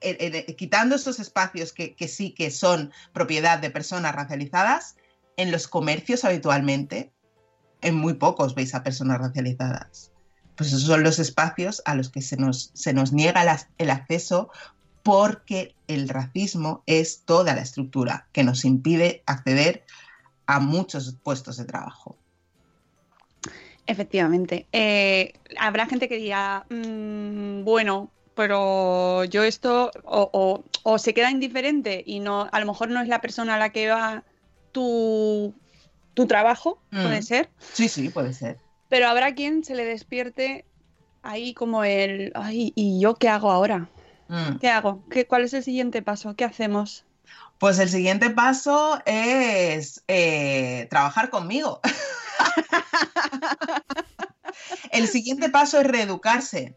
[0.04, 4.96] Eh, eh, quitando esos espacios que, sí que son propiedad de personas racializadas,
[5.38, 7.10] en los comercios habitualmente
[7.80, 10.12] en muy pocos veis a personas racializadas.
[10.56, 14.50] Pues esos son los espacios a los que se nos, se nos niega el acceso
[15.02, 19.84] porque el racismo es toda la estructura que nos impide acceder
[20.46, 22.18] a muchos puestos de trabajo.
[23.86, 24.66] Efectivamente.
[24.72, 31.30] Eh, habrá gente que diga, "Mm, bueno, pero yo esto, o, o- o se queda
[31.30, 34.24] indiferente y no, a lo mejor no es la persona a la que va
[34.72, 35.54] tu,
[36.14, 37.22] tu trabajo, puede Mm.
[37.22, 38.58] ser, Sí, sí, puede ser.
[38.88, 40.66] pero habrá quien se le despierte
[41.22, 43.88] ahí como el, ay, ¿y yo qué hago ahora?
[44.28, 44.58] Mm.
[44.60, 45.02] ¿Qué hago?
[45.10, 46.34] ¿Qué, ¿Cuál es el siguiente paso?
[46.36, 47.04] ¿Qué hacemos?
[47.58, 51.80] Pues el siguiente paso es eh, trabajar conmigo.
[54.90, 56.76] el siguiente paso es reeducarse.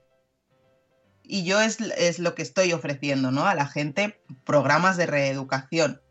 [1.28, 3.46] Y yo es, es lo que estoy ofreciendo, ¿no?
[3.46, 6.02] A la gente, programas de reeducación,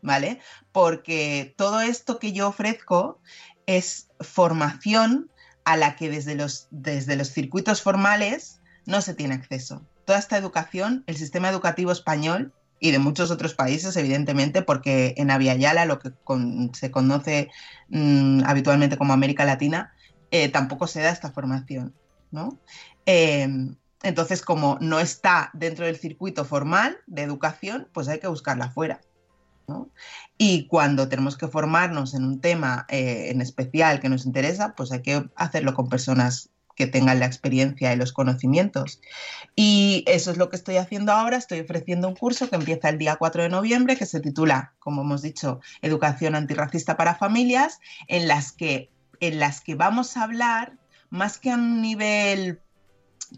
[0.00, 0.40] ¿vale?
[0.72, 3.20] Porque todo esto que yo ofrezco
[3.66, 5.30] es formación
[5.64, 9.82] a la que desde los, desde los circuitos formales no se tiene acceso.
[10.04, 15.30] Toda esta educación, el sistema educativo español y de muchos otros países, evidentemente, porque en
[15.30, 16.10] Aviala, lo que
[16.72, 17.50] se conoce
[17.90, 19.94] mm, habitualmente como América Latina,
[20.32, 21.94] eh, tampoco se da esta formación,
[22.32, 22.58] ¿no?
[23.06, 23.48] Eh,
[24.02, 29.00] entonces, como no está dentro del circuito formal de educación, pues hay que buscarla fuera.
[30.36, 34.92] Y cuando tenemos que formarnos en un tema eh, en especial que nos interesa, pues
[34.92, 39.00] hay que hacerlo con personas que tengan la experiencia y los conocimientos.
[39.54, 41.36] Y eso es lo que estoy haciendo ahora.
[41.36, 45.02] Estoy ofreciendo un curso que empieza el día 4 de noviembre, que se titula, como
[45.02, 50.78] hemos dicho, Educación antirracista para familias, en las que, en las que vamos a hablar,
[51.10, 52.60] más que a un nivel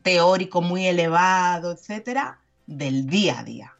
[0.03, 3.71] teórico muy elevado, etcétera, del día a día.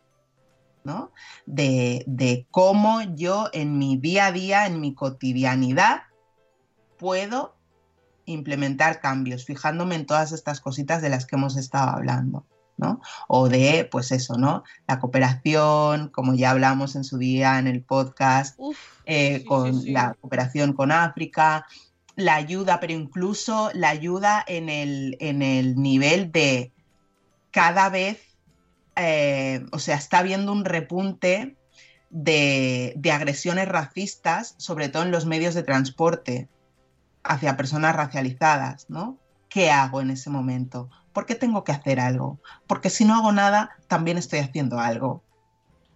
[0.85, 1.13] ¿no?
[1.47, 6.03] De, de cómo yo en mi día a día, en mi cotidianidad,
[6.99, 7.57] puedo
[8.27, 12.47] implementar cambios, fijándome en todas estas cositas de las que hemos estado hablando,
[12.77, 13.01] ¿no?
[13.29, 14.65] O de, pues eso, ¿no?
[14.87, 19.75] La cooperación, como ya hablamos en su día en el podcast, Uf, eh, sí, con
[19.75, 19.93] sí, sí.
[19.93, 21.67] la cooperación con África,
[22.17, 26.73] la ayuda, pero incluso la ayuda en el, en el nivel de
[27.51, 28.21] cada vez,
[28.97, 31.57] eh, o sea, está habiendo un repunte
[32.11, 36.49] de, de agresiones racistas, sobre todo en los medios de transporte,
[37.25, 39.19] hacia personas racializadas, ¿no?
[39.49, 40.91] ¿Qué hago en ese momento?
[41.13, 42.41] ¿Por qué tengo que hacer algo?
[42.67, 45.23] Porque si no hago nada, también estoy haciendo algo.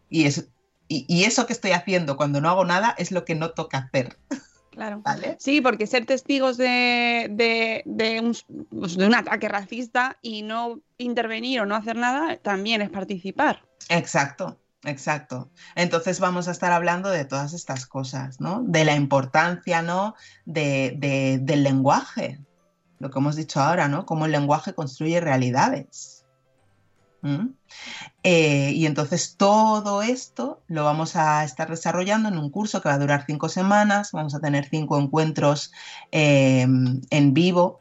[0.08, 0.48] Y, es,
[0.86, 3.78] y, y eso que estoy haciendo cuando no hago nada es lo que no toca
[3.78, 4.18] hacer,
[4.78, 5.00] Claro.
[5.04, 5.36] ¿vale?
[5.40, 8.36] Sí, porque ser testigos de, de, de un,
[8.70, 13.64] pues, de un ataque racista y no intervenir o no hacer nada también es participar.
[13.88, 15.50] Exacto, exacto.
[15.74, 18.62] Entonces vamos a estar hablando de todas estas cosas, ¿no?
[18.62, 20.14] De la importancia, ¿no?
[20.44, 22.38] De, de- del lenguaje,
[23.00, 24.06] lo que hemos dicho ahora, ¿no?
[24.06, 26.17] Cómo el lenguaje construye realidades.
[28.22, 32.94] Eh, y entonces todo esto lo vamos a estar desarrollando en un curso que va
[32.94, 34.12] a durar cinco semanas.
[34.12, 35.72] Vamos a tener cinco encuentros
[36.12, 37.80] eh, en vivo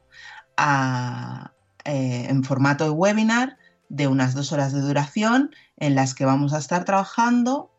[1.86, 3.58] eh, en formato de webinar
[3.90, 7.72] de unas dos horas de duración en las que vamos a estar trabajando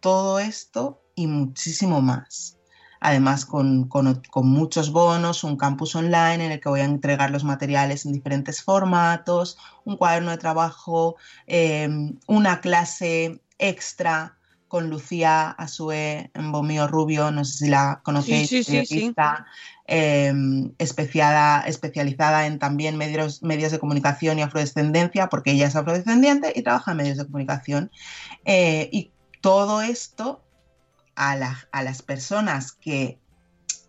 [0.00, 2.58] todo esto y muchísimo más.
[3.04, 7.30] Además, con, con- con muchos bonos, un campus online en el que voy a entregar
[7.32, 11.88] los materiales en diferentes formatos, un cuaderno de trabajo, eh,
[12.28, 14.36] una clase extra
[14.68, 18.64] con Lucía Asue en Bomío Rubio, no sé si la conocéis, Sí,
[19.86, 20.32] eh,
[20.78, 26.62] especiada- especializada en también medios, medios de comunicación y afrodescendencia, porque ella es afrodescendiente y
[26.62, 27.90] trabaja en medios de comunicación.
[28.44, 29.10] Eh, y
[29.42, 30.40] todo esto
[31.14, 33.18] a, la- a las personas que,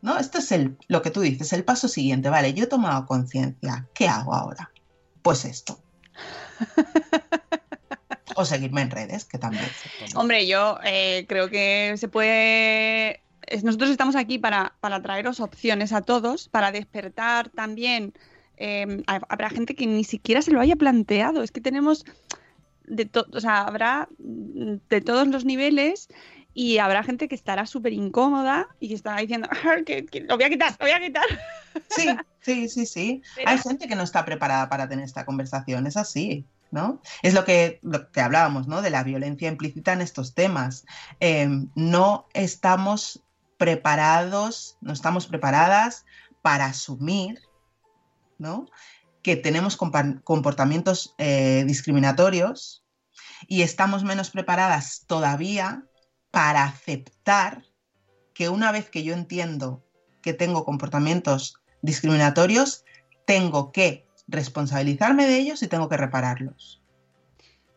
[0.01, 0.17] ¿no?
[0.19, 3.87] Esto es el, lo que tú dices, el paso siguiente, vale, yo he tomado conciencia,
[3.93, 4.71] ¿qué hago ahora?
[5.21, 5.79] Pues esto.
[8.35, 9.65] o seguirme en redes, que también.
[10.15, 13.21] Hombre, yo eh, creo que se puede.
[13.63, 18.13] Nosotros estamos aquí para, para traeros opciones a todos, para despertar también.
[18.57, 21.43] eh, ha- habrá gente que ni siquiera se lo haya planteado.
[21.43, 22.05] Es que tenemos
[22.85, 26.07] de todo, o sea, habrá de todos los niveles
[26.53, 30.35] y habrá gente que estará súper incómoda y que estará diciendo, "Ah, que, que lo
[30.35, 31.25] voy a quitar, lo voy a quitar.
[31.89, 32.07] Sí,
[32.41, 33.21] sí, sí, sí.
[33.35, 37.01] Pero- Hay gente que no está preparada para tener esta conversación, es así, ¿no?
[37.23, 38.81] Es lo que, lo que hablábamos, ¿no?
[38.81, 40.85] De la violencia implícita en estos temas.
[41.19, 43.23] Eh, no estamos
[43.57, 46.05] preparados, no estamos preparadas
[46.41, 47.39] para asumir,
[48.37, 48.67] ¿no?
[49.21, 52.83] Que tenemos comportamientos eh, discriminatorios
[53.47, 55.83] y estamos menos preparadas todavía
[56.33, 57.61] para aceptar
[58.33, 59.85] que una vez que yo entiendo
[60.23, 62.85] que tengo comportamientos discriminatorios,
[63.27, 66.82] tengo que responsabilizarme de ellos y tengo que repararlos.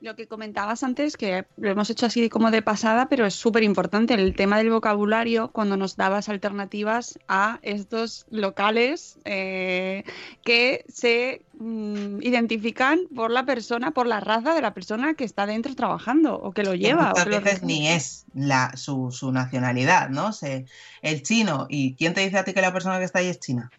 [0.07, 3.65] Lo que comentabas antes, que lo hemos hecho así como de pasada, pero es súper
[3.65, 10.05] importante el tema del vocabulario cuando nos dabas alternativas a estos locales eh,
[10.45, 15.45] que se mm, identifican por la persona, por la raza de la persona que está
[15.45, 17.07] dentro trabajando o que lo Que lleva.
[17.07, 20.33] o muchas que veces ni es la, su, su nacionalidad, ¿no?
[20.33, 20.67] Se-
[21.03, 23.41] el chino, ¿y quién te dice a ti que la persona que está ahí es
[23.41, 23.73] china?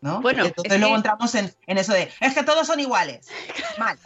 [0.00, 0.20] ¿No?
[0.20, 3.28] Bueno, Entonces es luego que- entramos en, en eso de, es que todos son iguales.
[3.78, 3.96] Mal.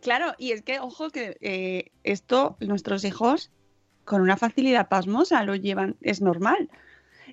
[0.00, 3.50] Claro, y es que, ojo, que eh, esto nuestros hijos
[4.04, 6.70] con una facilidad pasmosa lo llevan, es normal.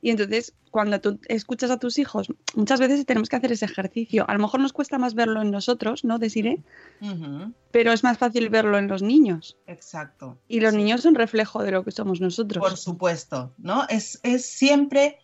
[0.01, 4.25] Y entonces, cuando tú escuchas a tus hijos, muchas veces tenemos que hacer ese ejercicio.
[4.29, 6.17] A lo mejor nos cuesta más verlo en nosotros, ¿no?
[6.17, 9.57] Ujú, pero es más fácil verlo en los niños.
[9.67, 10.37] Exacto.
[10.49, 10.77] Y los Sí.
[10.77, 12.61] niños son reflejo de lo que somos nosotros.
[12.61, 13.85] Por supuesto, ¿no?
[13.87, 15.17] Es, es siempre,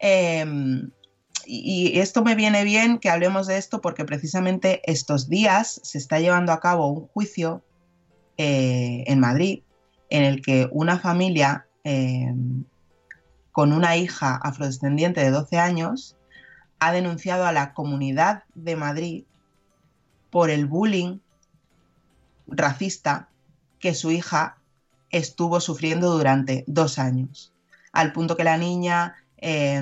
[0.00, 0.44] eh,
[1.46, 6.18] y, esto me viene bien que hablemos de esto porque precisamente estos días se está
[6.20, 7.62] llevando a cabo un juicio
[8.36, 9.62] eh, en Madrid
[10.10, 12.34] en el que una familia eh,
[13.52, 16.16] con una hija afrodescendiente de 12 años
[16.78, 19.24] ha denunciado a la comunidad de Madrid
[20.30, 21.20] por el bullying
[22.46, 23.28] racista
[23.78, 24.58] que su hija
[25.10, 27.52] estuvo sufriendo durante dos años,
[27.92, 29.80] al punto que la niña eh,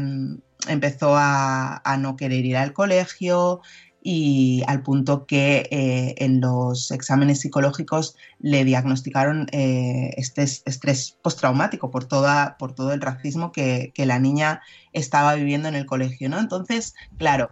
[0.68, 3.61] empezó a, no querer ir al colegio
[4.07, 11.90] y al punto que eh, en los exámenes psicológicos le diagnosticaron eh, este estrés postraumático
[11.90, 14.61] por, toda, por todo el racismo que, la niña
[14.92, 16.38] estaba viviendo en el colegio, ¿no?
[16.38, 17.50] Entonces, claro,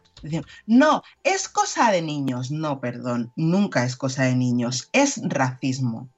[0.66, 2.50] no, es cosa de niños.
[2.50, 6.10] No, perdón, nunca es cosa de niños, es racismo.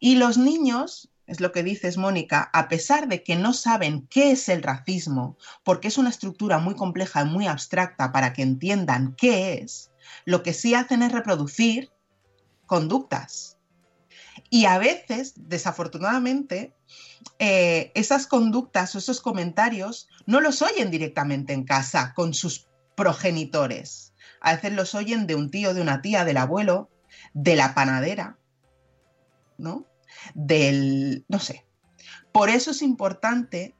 [0.00, 4.32] Y los niños, es lo que dices, Mónica, a pesar de que no saben qué
[4.32, 9.14] es el racismo, porque es una estructura muy compleja y muy abstracta para que entiendan
[9.16, 9.90] qué es,
[10.24, 11.90] lo que sí hacen es reproducir
[12.66, 13.58] conductas.
[14.48, 16.72] Y a veces, desafortunadamente,
[17.38, 24.14] eh, esas conductas o esos comentarios no los oyen directamente en casa con sus progenitores.
[24.40, 26.88] A veces los oyen de un tío, de una tía, del abuelo,
[27.34, 28.38] de la panadera,
[29.58, 29.86] ¿no?
[30.34, 31.66] Del, no sé.
[32.32, 33.74] Por eso es importante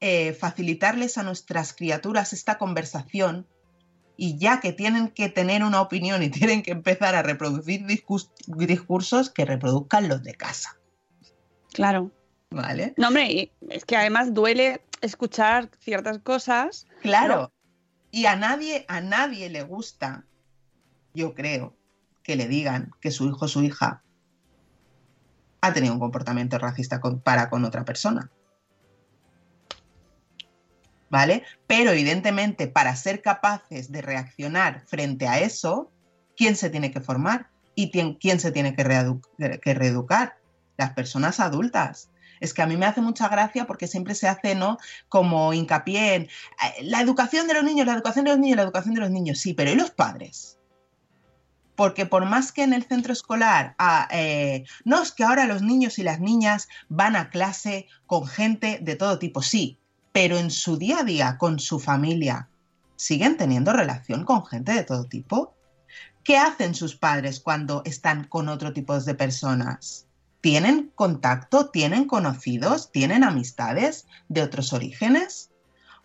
[0.00, 3.46] eh, facilitarles a nuestras criaturas esta conversación
[4.16, 9.30] y ya que tienen que tener una opinión y tienen que empezar a reproducir discursos,
[9.30, 10.78] que reproduzcan los de casa,
[11.72, 12.10] Claro.
[12.50, 12.94] ¿vale?
[12.96, 16.86] No, hombre, es que además duele escuchar ciertas cosas.
[17.02, 17.36] Claro.
[17.36, 17.52] ¿no?
[18.10, 20.24] Y a nadie, a nadie le gusta,
[21.14, 21.76] yo creo,
[22.22, 24.02] que le digan que su hijo o su hija
[25.60, 28.30] ha tenido un comportamiento racista para con otra persona.
[31.10, 31.42] ¿Vale?
[31.66, 35.90] Pero evidentemente para ser capaces de reaccionar frente a eso,
[36.36, 37.48] ¿quién se tiene que formar?
[37.74, 38.84] ¿Y quién se tiene que,
[39.62, 40.36] que reeducar?
[40.76, 42.10] Las personas adultas.
[42.40, 44.78] Es que a mí me hace mucha gracia porque siempre se hace, ¿no?
[45.08, 46.28] Como hincapié en eh,
[46.82, 49.38] la educación de los niños, la educación de los niños, la educación de los niños.
[49.38, 50.57] Sí, pero ¿y los padres?
[51.78, 55.62] Porque por más que en el centro escolar, ah, eh, no, es que ahora los
[55.62, 59.78] niños y las niñas van a clase con gente de todo tipo, sí,
[60.10, 62.48] pero en su día a día, con su familia,
[62.96, 65.54] ¿siguen teniendo relación con gente de todo tipo?
[66.24, 70.08] ¿Qué hacen sus padres cuando están con otro tipo de personas?
[70.40, 71.70] ¿Tienen contacto?
[71.70, 72.90] ¿Tienen conocidos?
[72.90, 75.52] ¿Tienen amistades de otros orígenes?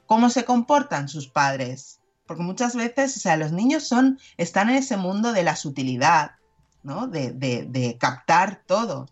[0.05, 1.99] ¿Cómo se comportan sus padres?
[2.25, 6.31] Porque muchas veces, o sea, los niños son, están en ese mundo de la sutilidad,
[6.81, 7.07] ¿no?
[7.07, 9.11] De, de- de captar todo.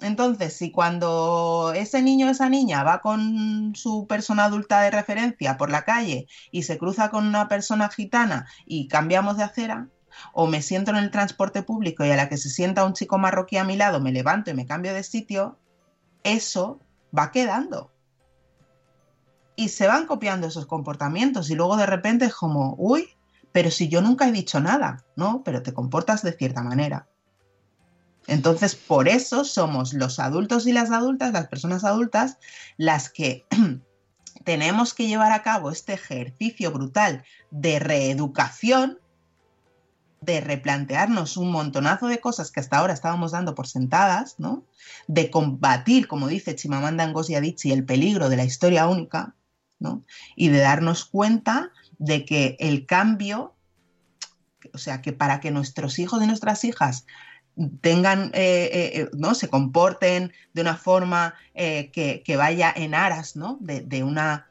[0.00, 5.56] Entonces, si cuando ese niño o esa niña va con su persona adulta de referencia
[5.56, 9.90] por la calle y se cruza con una persona gitana y cambiamos de acera,
[10.32, 13.18] o me siento en el transporte público y a la que se sienta un chico
[13.18, 15.60] marroquí a mi lado me levanto y me cambio de sitio,
[16.24, 17.93] eso va quedando.
[19.56, 23.08] Y se van copiando esos comportamientos y luego de repente es como, uy,
[23.52, 25.42] pero si yo nunca he dicho nada, ¿no?
[25.44, 27.06] Pero te comportas de cierta manera.
[28.26, 32.38] Entonces, por eso somos los adultos y las adultas, las personas adultas,
[32.76, 33.46] las que
[34.44, 38.98] tenemos que llevar a cabo este ejercicio brutal de reeducación,
[40.20, 44.64] de replantearnos un montonazo de cosas que hasta ahora estábamos dando por sentadas, ¿no?
[45.06, 49.34] De combatir, como dice Chimamanda Ngozi Adichie, el peligro de la historia única,
[50.36, 53.54] Y de darnos cuenta de que el cambio,
[54.72, 57.06] o sea, que para que nuestros hijos y nuestras hijas
[57.80, 59.34] tengan, eh, eh, eh, ¿no?
[59.34, 63.58] Se comporten de una forma que, vaya en aras, ¿no?
[63.60, 64.48] De, de una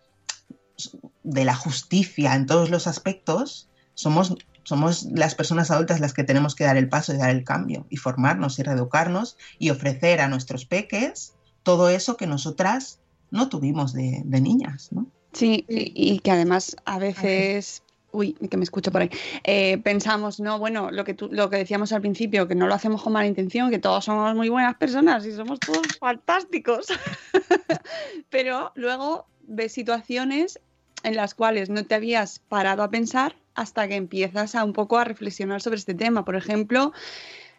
[1.23, 6.55] de la justicia en todos los aspectos, somos, somos las personas adultas las que tenemos
[6.55, 10.27] que dar el paso y dar el cambio, y formarnos y reeducarnos y ofrecer a
[10.27, 12.99] nuestros peques todo eso que nosotras
[13.33, 15.07] no tuvimos de, de niñas, ¿no?
[15.33, 17.81] Sí, y, y que además a veces,
[18.11, 19.09] uy, que me escucho por ahí,
[19.43, 22.75] eh, pensamos, no, bueno, lo que, tú, lo que decíamos al principio, que no lo
[22.75, 26.85] hacemos con mala intención, que todos somos muy buenas personas y somos todos fantásticos,
[28.29, 30.59] pero luego ves situaciones
[31.01, 34.99] en las cuales no te habías parado a pensar hasta que empiezas a un poco
[34.99, 36.23] a reflexionar sobre este tema.
[36.23, 36.93] Por ejemplo,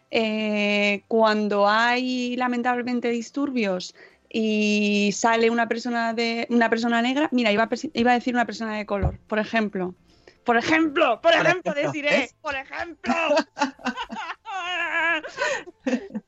[0.09, 3.93] eh, cuando hay lamentablemente disturbios
[4.29, 8.45] y sale una persona de una persona negra, mira, iba a, iba a decir una
[8.45, 9.95] persona de color, por ejemplo.
[10.43, 13.13] Por ejemplo, por, ejemplo, deciré, por ejemplo.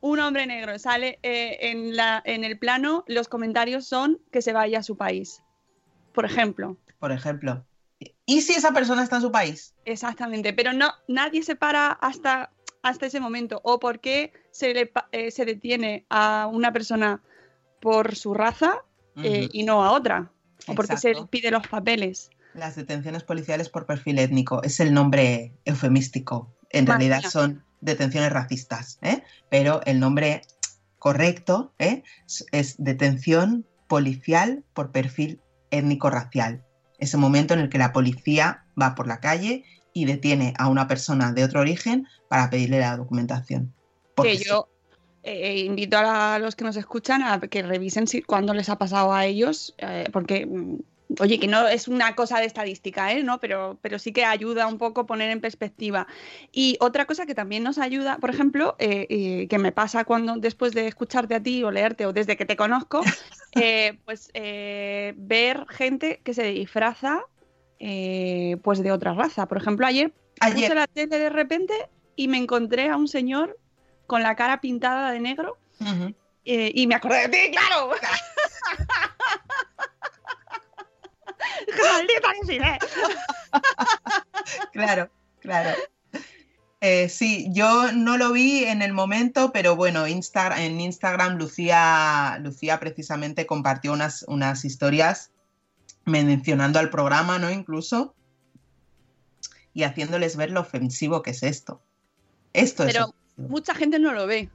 [0.00, 4.52] Un hombre negro sale eh, en, la, en el plano, los comentarios son que se
[4.52, 5.44] vaya a su país.
[6.12, 6.76] Por ejemplo.
[6.98, 7.64] Por ejemplo.
[8.26, 9.76] ¿Y si esa persona está en su país?
[9.84, 12.50] Exactamente, pero no, nadie se para hasta,
[12.82, 13.60] hasta ese momento.
[13.62, 17.22] O por qué se, le, eh, se detiene a una persona
[17.82, 18.82] por su raza
[19.16, 20.30] eh, y no a otra.
[20.66, 22.30] O porque se pide los papeles.
[22.54, 26.54] Las detenciones policiales por perfil étnico es el nombre eufemístico.
[26.70, 27.30] En Madre realidad mía.
[27.30, 29.22] son detenciones racistas, ¿eh?
[29.50, 30.42] pero el nombre
[30.98, 32.04] correcto ¿eh?
[32.26, 36.64] es, es detención policial por perfil étnico-racial.
[36.98, 40.86] Ese momento en el que la policía va por la calle y detiene a una
[40.86, 43.74] persona de otro origen para pedirle la documentación.
[44.14, 44.50] Porque que sí.
[45.24, 48.54] Yo eh, invito a, la- a los que nos escuchan a que revisen si, cuándo
[48.54, 50.76] les ha pasado a ellos, eh, porque, mm,
[51.20, 53.22] oye, que no es una cosa de estadística, ¿eh?
[53.22, 53.38] ¿no?
[53.38, 56.06] pero, pero sí que ayuda un poco a poner en perspectiva.
[56.52, 60.36] Y otra cosa que también nos ayuda, por ejemplo, eh, eh, que me pasa cuando
[60.36, 63.02] después de escucharte a ti o leerte o desde que te conozco,
[63.54, 67.20] eh, pues eh, ver gente que se disfraza
[67.78, 69.46] eh, pues de otra raza.
[69.46, 70.62] Por ejemplo, ayer Ayer.
[70.68, 71.74] puse la tele de repente
[72.16, 73.58] y me encontré a un señor
[74.12, 75.56] con la cara pintada de negro
[76.44, 77.92] eh, y me acordé de ti, claro.
[81.82, 82.78] ¡Maldita Nesiré!
[84.74, 85.10] Claro,
[85.40, 85.70] claro.
[86.82, 92.38] Eh, sí, yo no lo vi en el momento, pero bueno, Insta- en Instagram Lucía,
[92.42, 95.30] Lucía precisamente compartió unas, unas historias
[96.04, 97.50] mencionando al programa, ¿no?
[97.50, 98.14] Incluso,
[99.72, 101.80] y haciéndoles ver lo ofensivo que es esto.
[102.52, 103.14] Esto es Pero.
[103.36, 104.48] Mucha gente no lo ve.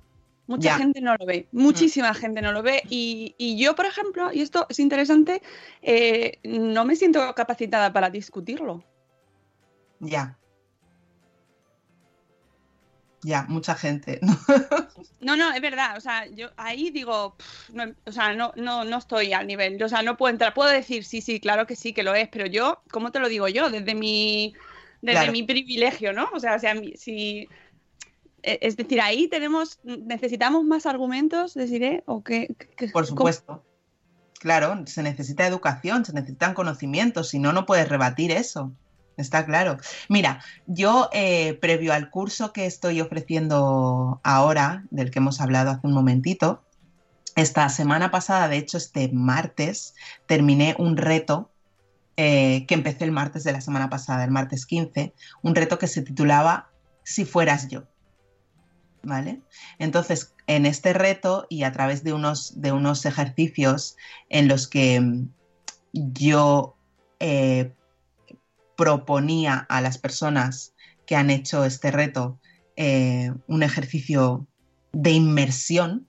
[0.47, 0.75] Mucha Ya.
[0.75, 0.79] Mm.
[0.79, 1.47] gente no lo ve.
[1.51, 2.81] Muchísima gente no lo ve.
[2.89, 5.41] Y, y yo, por ejemplo, y esto es interesante,
[5.81, 8.83] eh, no me siento capacitada para discutirlo.
[9.99, 10.37] Ya.
[13.23, 14.19] Ya, mucha gente.
[15.19, 15.97] No, no, es verdad.
[15.97, 19.81] O sea, yo ahí digo, pff, no, o sea, no, no, no estoy al nivel.
[19.83, 20.53] O sea, no puedo entrar.
[20.53, 23.27] Puedo decir, sí, sí, claro que sí, que lo es, pero yo, ¿cómo te lo
[23.27, 23.69] digo yo?
[23.69, 24.53] Desde mi,
[25.01, 25.31] desde Claro.
[25.33, 26.29] mi privilegio, ¿no?
[26.33, 27.49] O sea, o sea, mi- si.
[28.43, 32.47] E- Es decir, ahí tenemos, necesitamos más argumentos, deciré, o qué.
[32.77, 33.63] qué- Por cómo- supuesto.
[34.39, 38.71] Claro, se necesita educación, se necesitan conocimientos, si no, no puedes rebatir eso.
[39.17, 39.77] Está claro.
[40.09, 45.87] Mira, yo eh, previo al curso que estoy ofreciendo ahora, del que hemos hablado hace
[45.87, 46.61] un momentito,
[47.35, 49.95] esta semana pasada, de hecho este martes,
[50.27, 51.49] terminé un reto
[52.15, 55.87] eh, que empecé el martes de la semana pasada, el martes 15, un reto que
[55.87, 56.69] se titulaba
[57.03, 57.83] Si fueras yo.
[59.03, 59.41] ¿Vale?
[59.79, 63.95] Entonces, en este reto y a través de unos, de unos ejercicios
[64.29, 65.29] en los que mm,
[65.93, 66.75] yo
[67.19, 67.71] eh,
[68.75, 70.73] proponía a las personas
[71.05, 72.39] que han hecho este reto
[72.75, 74.45] eh, un ejercicio
[74.91, 76.07] de inmersión,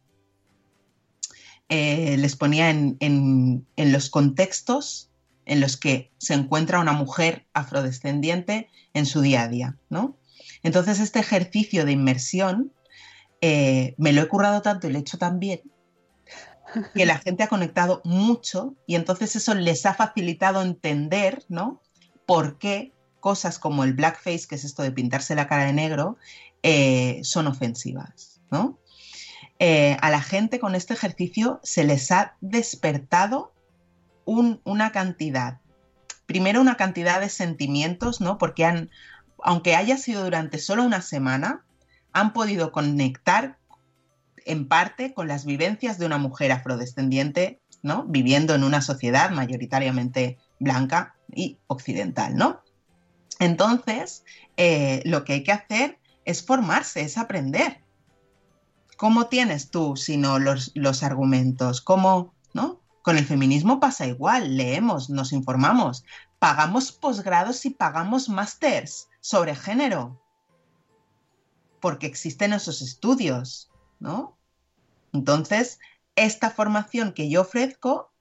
[1.69, 5.11] eh, les ponía en, en- en los contextos
[5.47, 10.17] en los que se encuentra una mujer afrodescendiente en su día a día, ¿no?
[10.63, 12.73] Entonces, este ejercicio de inmersión
[13.41, 15.61] eh, me lo he currado tanto y lo he hecho tan bien
[16.95, 21.81] que la gente ha conectado mucho y entonces eso les ha facilitado entender, ¿no?
[22.27, 26.19] Por qué cosas como el blackface, que es esto de pintarse la cara de negro,
[26.63, 28.79] eh, son ofensivas, ¿no?
[29.59, 33.53] Eh, a la gente con este ejercicio se les ha despertado
[34.25, 35.61] un- una cantidad,
[36.27, 38.37] primero una cantidad de sentimientos, ¿no?
[38.39, 38.91] Porque han,
[39.43, 41.65] aunque haya sido durante solo una semana,
[42.13, 43.59] han podido conectar
[44.45, 48.05] en parte con las vivencias de una mujer afrodescendiente, ¿no?
[48.05, 52.63] Viviendo en una sociedad mayoritariamente blanca y occidental, ¿no?
[53.39, 54.25] Entonces,
[54.57, 57.83] eh, lo que hay que hacer es formarse, es aprender.
[58.97, 61.81] ¿Cómo tienes tú, si no los, los argumentos?
[61.81, 62.81] ¿Cómo, no?
[63.03, 66.05] Con el feminismo pasa igual, leemos, nos informamos,
[66.39, 70.21] pagamos posgrados y pagamos másters sobre género,
[71.81, 73.71] porque existen esos estudios,
[74.01, 74.39] ¿no?
[75.13, 75.79] Entonces,
[76.17, 78.13] esta formación que yo ofrezco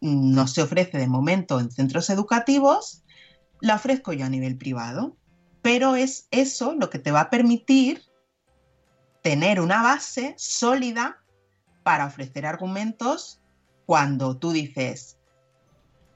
[0.00, 3.02] no se ofrece de momento en centros educativos,
[3.60, 5.16] la ofrezco yo a nivel privado,
[5.62, 8.02] pero es eso lo que te va a permitir
[9.22, 11.22] tener una base sólida
[11.84, 13.40] para ofrecer argumentos
[13.86, 15.18] cuando tú dices,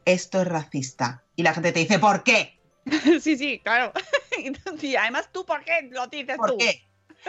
[0.04, 2.58] esto es racista, y la gente te dice, ¿por qué?
[3.20, 3.92] Sí, sí, claro.
[4.82, 6.58] Y además, ¿tú por qué lo dices ¿Por tú?
[6.58, 6.82] qué?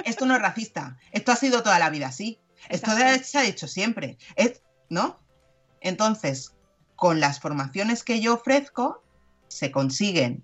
[0.06, 0.98] Esto no es racista.
[1.12, 2.40] Esto ha sido toda la vida así.
[2.70, 2.92] Esto
[3.24, 4.18] se ha hecho siempre.
[4.36, 5.20] Es- ¿No?
[5.82, 6.56] Entonces,
[6.96, 9.04] con las formaciones que yo ofrezco,
[9.48, 10.44] se consiguen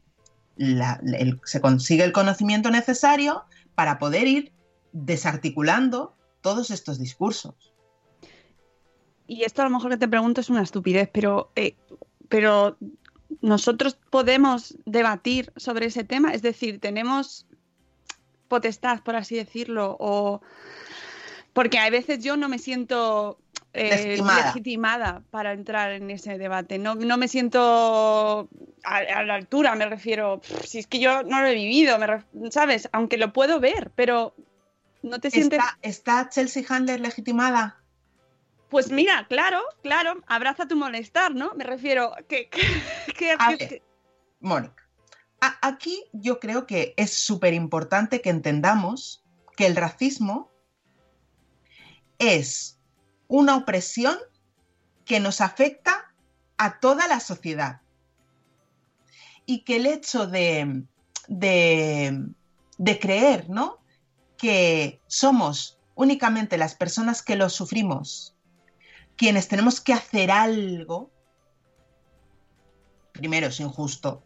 [0.55, 3.45] la- el, se consigue el conocimiento necesario
[3.75, 4.51] para poder ir
[4.91, 7.73] desarticulando todos estos discursos.
[9.25, 11.75] Y esto a lo mejor que te pregunto es una estupidez, pero, eh,
[12.29, 12.77] pero
[13.41, 17.45] nosotros podemos debatir sobre ese tema, es decir, tenemos
[18.47, 20.41] potestad, por así decirlo, o
[21.53, 23.39] porque a veces yo no me siento
[23.73, 24.45] eh, Legitimada.
[24.47, 28.49] legitimada para entrar en ese debate, no, no me siento
[28.83, 32.07] a, a la altura, me refiero, si es que yo no lo he vivido, me
[32.07, 32.89] ref- ¿sabes?
[32.91, 34.35] Aunque lo puedo ver, pero
[35.01, 35.59] no te sientes...
[35.59, 37.77] ¿Está, está Chelsea Handler legitimada?
[38.73, 41.53] Pues mira, claro, claro, abraza tu molestar, ¿no?
[41.53, 42.59] Me refiero que, que,
[43.15, 43.69] que- A que- ver.
[43.69, 43.83] que-
[44.39, 44.89] Mónica,
[45.41, 49.23] a- aquí yo creo que es súper importante que entendamos
[49.55, 50.49] que el racismo
[52.17, 52.79] es
[53.27, 54.17] una opresión
[55.05, 56.11] que nos afecta
[56.57, 57.81] a toda la sociedad.
[59.45, 60.81] Y que el hecho de,
[61.27, 62.25] de,
[62.79, 63.77] de creer, ¿no?
[64.35, 68.32] Que somos únicamente las personas que lo sufrimos,
[69.23, 71.09] quienes tenemos que hacer algo,
[73.13, 74.21] primero es injusto,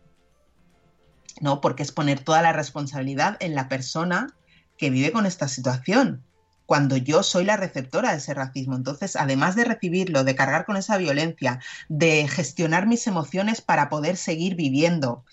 [1.39, 1.61] ¿no?
[1.61, 4.35] Porque es poner toda la responsabilidad en la persona
[4.75, 6.23] que vive con esta situación,
[6.65, 8.75] cuando yo soy la receptora de ese racismo.
[8.75, 14.17] Entonces, además de recibirlo, de cargar con esa violencia, de gestionar mis emociones para poder
[14.17, 15.25] seguir viviendo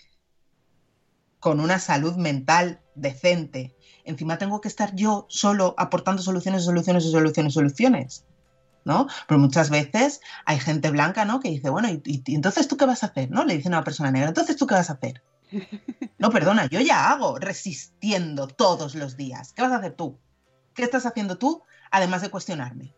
[1.41, 7.55] con una salud mental decente, encima tengo que estar yo solo aportando soluciones, soluciones, soluciones,
[7.55, 8.27] soluciones.
[8.85, 9.09] ¿No?
[9.27, 11.41] Pero muchas veces hay gente blanca, ¿no?
[11.41, 13.31] Que dice, bueno, ¿y, entonces tú qué vas a hacer?
[13.31, 13.45] ¿No?
[13.45, 15.23] Le dice a una persona negra, entonces tú qué vas a hacer?
[16.19, 19.53] No, perdona, yo ya hago resistiendo todos los días.
[19.53, 20.19] ¿Qué vas a hacer tú?
[20.73, 22.95] ¿Qué estás haciendo tú además de cuestionarme?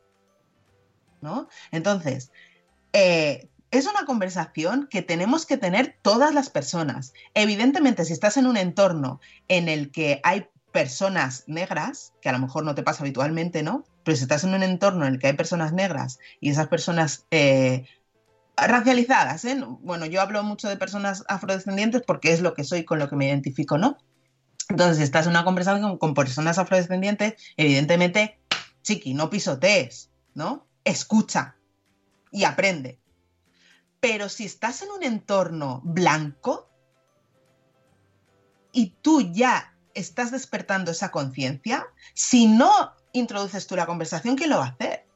[1.21, 1.49] ¿No?
[1.73, 2.31] Entonces,
[2.93, 7.15] eh, es una conversación que tenemos que tener todas las personas.
[7.35, 12.39] Evidentemente, si estás en un entorno en el que hay personas negras, que a lo
[12.39, 13.85] mejor no te pasa habitualmente, ¿no?
[14.07, 17.27] Pero si estás en un entorno en el que hay personas negras y esas personas
[17.33, 17.89] eh,
[18.57, 19.61] racializadas, ¿eh?
[19.81, 23.17] Bueno, yo hablo mucho de personas afrodescendientes porque es lo que soy, con lo que
[23.17, 23.99] me identifico, ¿no?
[24.69, 28.39] Entonces, si estás en una conversación con personas afrodescendientes, evidentemente,
[28.85, 30.69] chiqui, no pisotees, ¿no?
[30.85, 31.57] Escucha
[32.31, 33.01] y aprende.
[33.99, 36.71] Pero si estás en un entorno blanco
[38.71, 44.59] y tú ya estás despertando esa conciencia, si no introduces tú la conversación, ¿quién lo
[44.59, 45.07] va a hacer?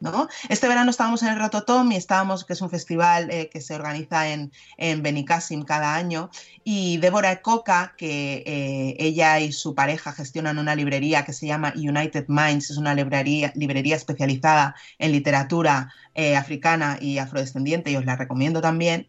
[0.00, 0.26] ¿No?
[0.48, 3.76] Este verano estábamos en el Rototom y estábamos, que es un festival eh, que se
[3.76, 6.28] organiza en, en Benicassim cada año,
[6.64, 11.72] y Débora Coca, que eh, ella y su pareja gestionan una librería que se llama
[11.76, 13.52] United Minds, es una librería,
[13.94, 19.06] especializada en literatura eh, africana y afrodescendiente, y os la recomiendo también.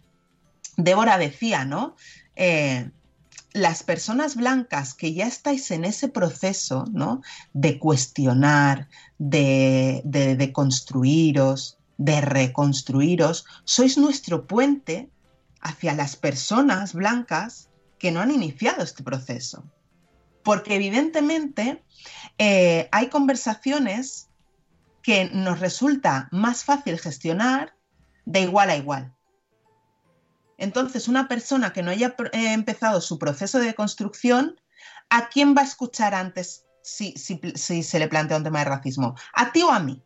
[0.77, 1.95] Débora decía, ¿no?
[3.53, 7.21] Las personas blancas que ya estáis en ese proceso, ¿no?
[7.53, 8.89] De cuestionar,
[9.19, 15.09] de, de, construiros, de reconstruiros, sois nuestro puente
[15.61, 19.63] hacia las personas blancas que no han iniciado este proceso.
[20.43, 21.83] Porque evidentemente
[22.37, 24.29] eh, hay conversaciones
[25.03, 27.75] que nos resulta más fácil gestionar
[28.25, 29.13] de igual a igual.
[30.57, 34.59] Entonces, una persona que no haya eh, empezado su proceso de construcción,
[35.09, 39.15] ¿a quién va a escuchar antes si, se le plantea un tema de racismo?
[39.33, 40.03] ¿A ti o a mí?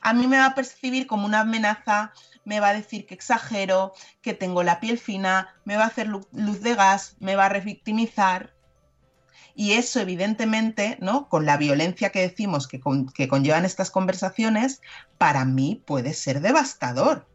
[0.00, 2.12] A mí me va a percibir como una amenaza,
[2.44, 6.08] me va a decir que exagero, que tengo la piel fina, me va a hacer
[6.08, 8.54] luz de gas, me va a revictimizar.
[9.54, 11.28] Y eso, evidentemente, ¿no?
[11.28, 12.80] Con la violencia que decimos que,
[13.14, 14.82] que conllevan estas conversaciones,
[15.16, 17.26] para mí puede ser devastador.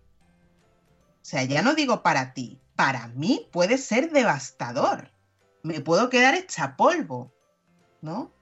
[1.29, 5.11] Sea, ya no digo para ti, para mí puede ser devastador.
[5.61, 7.31] Me puedo quedar hecha polvo,
[8.01, 8.33] ¿no?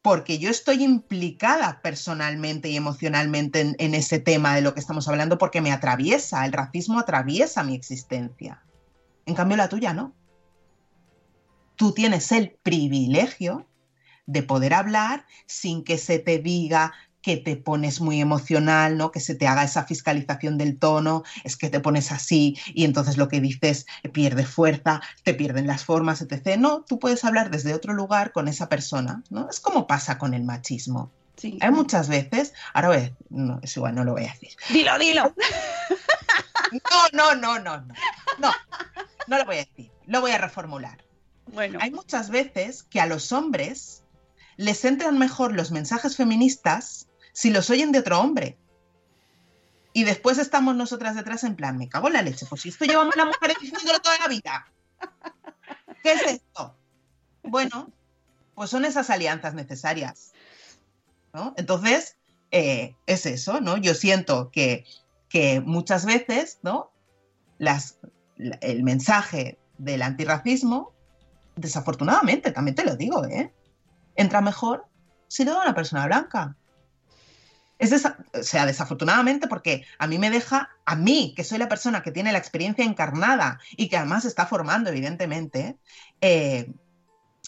[0.00, 5.06] Porque yo estoy implicada personalmente y emocionalmente en, en ese tema de lo que estamos
[5.06, 8.64] hablando porque me atraviesa, el racismo atraviesa mi existencia.
[9.26, 10.14] En cambio, la tuya no.
[11.74, 13.68] Tú tienes el privilegio
[14.24, 16.94] de poder hablar sin que se te diga,
[17.26, 19.10] que te pones muy emocional, ¿no?
[19.10, 23.16] Que se te haga esa fiscalización del tono, es que te pones así y entonces
[23.16, 26.56] lo que dices pierde fuerza, te pierden las formas, etc.
[26.56, 29.50] No, tú puedes hablar desde otro lugar con esa persona, ¿no?
[29.50, 31.10] Es como pasa con el machismo.
[31.36, 31.58] Sí.
[31.62, 34.50] Hay muchas veces, ahora voy, no, es igual, no lo voy a decir.
[34.68, 35.34] Dilo, dilo.
[37.12, 37.94] No, no, no, no, no.
[38.38, 38.52] No,
[39.26, 39.90] no lo voy a decir.
[40.06, 41.04] Lo voy a reformular.
[41.46, 41.80] Bueno.
[41.82, 44.04] Hay muchas veces que a los hombres
[44.56, 47.05] les entran mejor los mensajes feministas
[47.36, 48.56] si los oyen de otro hombre.
[49.92, 52.86] Y después estamos nosotras detrás en plan, me cago en la leche, pues si esto
[52.86, 54.66] llevamos a la mujer diciéndolo toda la vida.
[56.02, 56.74] ¿Qué es esto?
[57.42, 57.92] Bueno,
[58.54, 60.32] pues son esas alianzas necesarias.
[61.34, 61.52] ¿no?
[61.58, 62.16] Entonces,
[62.52, 63.76] eh, es eso, ¿no?
[63.76, 64.86] Yo siento que,
[65.28, 66.90] que muchas veces, ¿no?
[67.58, 67.98] Las,
[68.38, 70.94] el mensaje del antirracismo,
[71.56, 73.52] desafortunadamente, también te lo digo, ¿eh?
[74.14, 74.86] entra mejor
[75.28, 76.56] si lo da una persona blanca.
[77.78, 82.02] Es o sea, desafortunadamente porque a mí me deja, a mí, que soy la persona
[82.02, 85.76] que tiene la experiencia encarnada y que además está formando, evidentemente,
[86.20, 86.72] eh,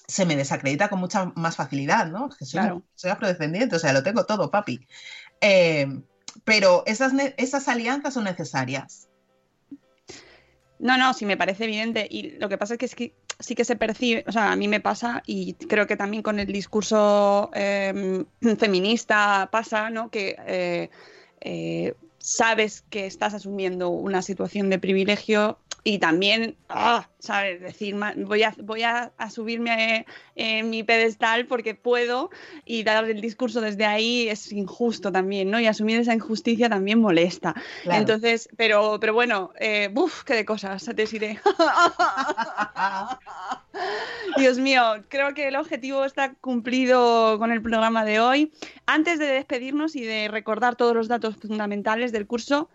[0.07, 2.29] se me desacredita con mucha más facilidad, ¿no?
[2.29, 2.83] Que soy, Claro.
[2.95, 4.87] soy afrodescendiente, o sea, lo tengo todo, papi.
[5.41, 5.87] Eh,
[6.45, 9.08] pero esas, esas alianzas son necesarias.
[10.79, 12.07] No, no, sí me parece evidente.
[12.11, 14.57] Y lo que pasa es que, es que sí que se percibe, o sea, a
[14.57, 18.25] mí me pasa y creo que también con el discurso eh,
[18.59, 20.11] feminista pasa, ¿no?
[20.11, 20.91] Que eh,
[21.41, 25.59] eh, sabes que estás asumiendo una situación de privilegio
[25.89, 27.63] y también, ah, ¿sabes?
[27.63, 32.29] Decir, voy a, voy a, a subirme en mi pedestal porque puedo
[32.67, 35.59] y dar el discurso desde ahí es injusto también, ¿no?
[35.59, 37.55] Y asumir esa injusticia también molesta.
[37.85, 38.01] Claro.
[38.01, 40.25] Entonces, pero, pero bueno, eh, ¡buf!
[40.25, 40.85] ¡Qué de cosas!
[40.85, 41.41] Te diré.
[44.37, 48.53] Dios mío, creo que el objetivo está cumplido con el programa de hoy.
[48.85, 52.69] Antes de despedirnos y de recordar todos los datos fundamentales del curso,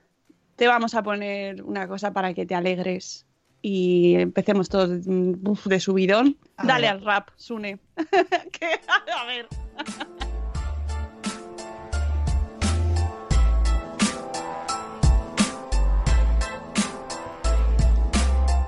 [0.64, 3.26] te vamos a poner una cosa para que te alegres
[3.62, 5.34] y empecemos todos mm,
[5.66, 6.38] de subidón.
[6.56, 6.92] A Dale ver.
[6.96, 7.80] al rap, Sune.
[8.54, 8.80] Que-
[9.14, 9.50] a ver.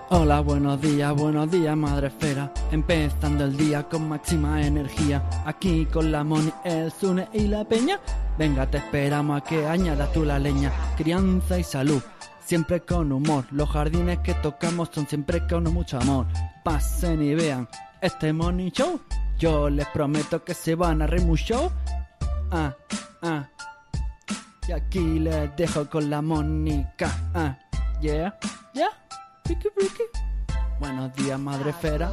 [0.10, 2.52] Hola, buenos días, buenos días, madre esfera.
[2.72, 5.24] Empezando el día con máxima energía.
[5.46, 8.00] Aquí con la Moni, el Zune y la Peña.
[8.38, 10.72] Venga, te esperamos a que añadas tú la leña.
[10.98, 12.02] Crianza y salud.
[12.46, 13.46] siempre con humor.
[13.52, 16.28] Los jardines que tocamos son siempre con mucho amor.
[16.64, 17.68] Pasen y vean
[18.02, 19.02] este Morning Show.
[19.40, 21.72] Yo les prometo que se van a reír mucho.
[22.52, 22.74] Ah,
[23.24, 23.50] ah.
[24.68, 27.10] Y aquí les dejo con la Mónica.
[27.34, 27.58] Ah,
[28.00, 28.38] yeah,
[28.74, 28.90] yeah.
[29.46, 30.04] Ricky, Ricky.
[30.80, 32.12] Buenos días, madre fera.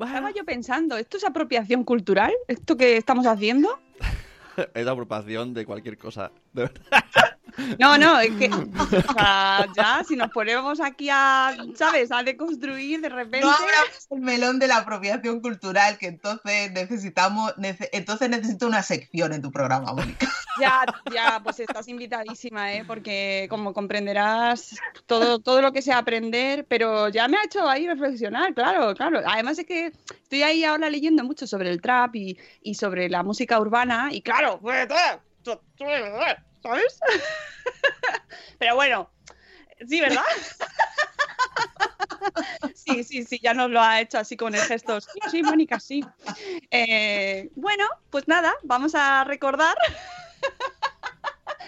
[0.00, 2.32] Estaba yo pensando, ¿esto es apropiación cultural?
[2.48, 3.78] ¿Esto que estamos haciendo?
[4.74, 6.32] es apropiación de cualquier cosa.
[6.52, 6.82] De verdad.
[7.78, 12.10] No, no, es que o sea, ya si nos ponemos aquí a, ¿sabes?
[12.10, 13.46] A deconstruir de repente.
[13.46, 18.82] No abramos el melón de la apropiación cultural, que entonces necesitamos, nece- entonces necesito una
[18.82, 20.26] sección en tu programa, Mónica.
[20.60, 22.84] Ya, ya, pues estás invitadísima, ¿eh?
[22.86, 24.76] Porque como comprenderás
[25.06, 29.22] todo, todo lo que sea aprender, pero ya me ha hecho ahí reflexionar, claro, claro.
[29.26, 33.22] Además es que estoy ahí ahora leyendo mucho sobre el trap y, y sobre la
[33.22, 34.86] música urbana, y claro, pues,
[36.62, 36.98] ¿sabes?
[38.58, 39.10] Pero bueno,
[39.88, 40.24] sí, ¿verdad?
[42.74, 45.00] Sí, sí, sí, ya nos lo ha hecho así con el gesto.
[45.00, 46.04] Sí, sí, Mónica, sí.
[46.70, 49.76] Eh, bueno, pues nada, vamos a recordar.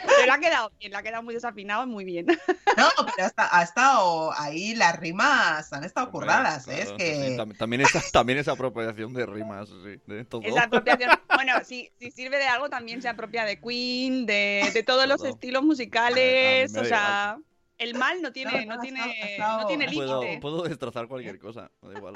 [0.07, 2.27] Pero ha quedado bien, le ha quedado muy desafinado y muy bien.
[2.77, 6.73] No, pero hasta- ha estado ahí las rimas, han estado curradas, ¿eh?
[6.81, 7.15] es Claro, que...
[7.29, 10.43] sí, tam- también, esa, también esa apropiación de rimas, sí, de todo.
[10.43, 14.83] Esa apropiación, bueno, si, si sirve de algo, también se apropia de Queen, de, de
[14.83, 15.29] todos los Todo.
[15.29, 16.77] estilos musicales.
[16.77, 17.39] O sea,
[17.79, 19.01] el mal no tiene, No, no tiene,
[19.33, 20.41] estado- no tiene puedo, límite.
[20.41, 22.15] puedo destrozar cualquier cosa, da igual.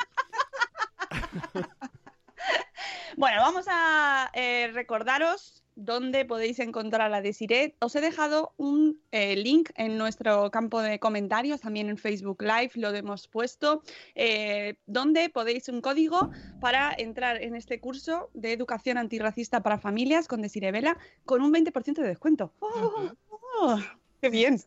[3.18, 7.74] Bueno, vamos a eh, recordaros dónde podéis encontrar a Desiree.
[7.80, 12.70] Os he dejado un eh, link en nuestro campo de comentarios, también en Facebook Live
[12.74, 13.82] lo hemos puesto,
[14.14, 20.28] eh, donde podéis un código para entrar en este curso de educación antirracista para familias
[20.28, 22.52] con Desiree Vela con un 20% de descuento.
[22.60, 23.10] ¡Oh!
[23.30, 23.80] ¡Oh!
[24.20, 24.58] ¡Qué bien!
[24.58, 24.66] Sí,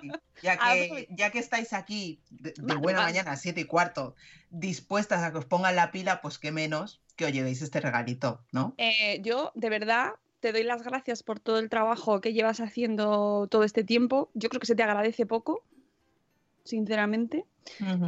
[0.00, 0.10] sí.
[0.42, 4.14] Ya Ah, que, ya que estáis aquí de, buena mañana, siete y cuarto,
[4.50, 8.40] dispuestas a que os pongan la pila, pues qué menos que os llevéis este regalito,
[8.52, 8.74] ¿no?
[8.78, 13.48] Eh, yo, de verdad, te doy las gracias por todo el trabajo que llevas haciendo
[13.48, 14.30] todo este tiempo.
[14.34, 15.64] Yo creo que se te agradece poco,
[16.64, 17.44] sinceramente.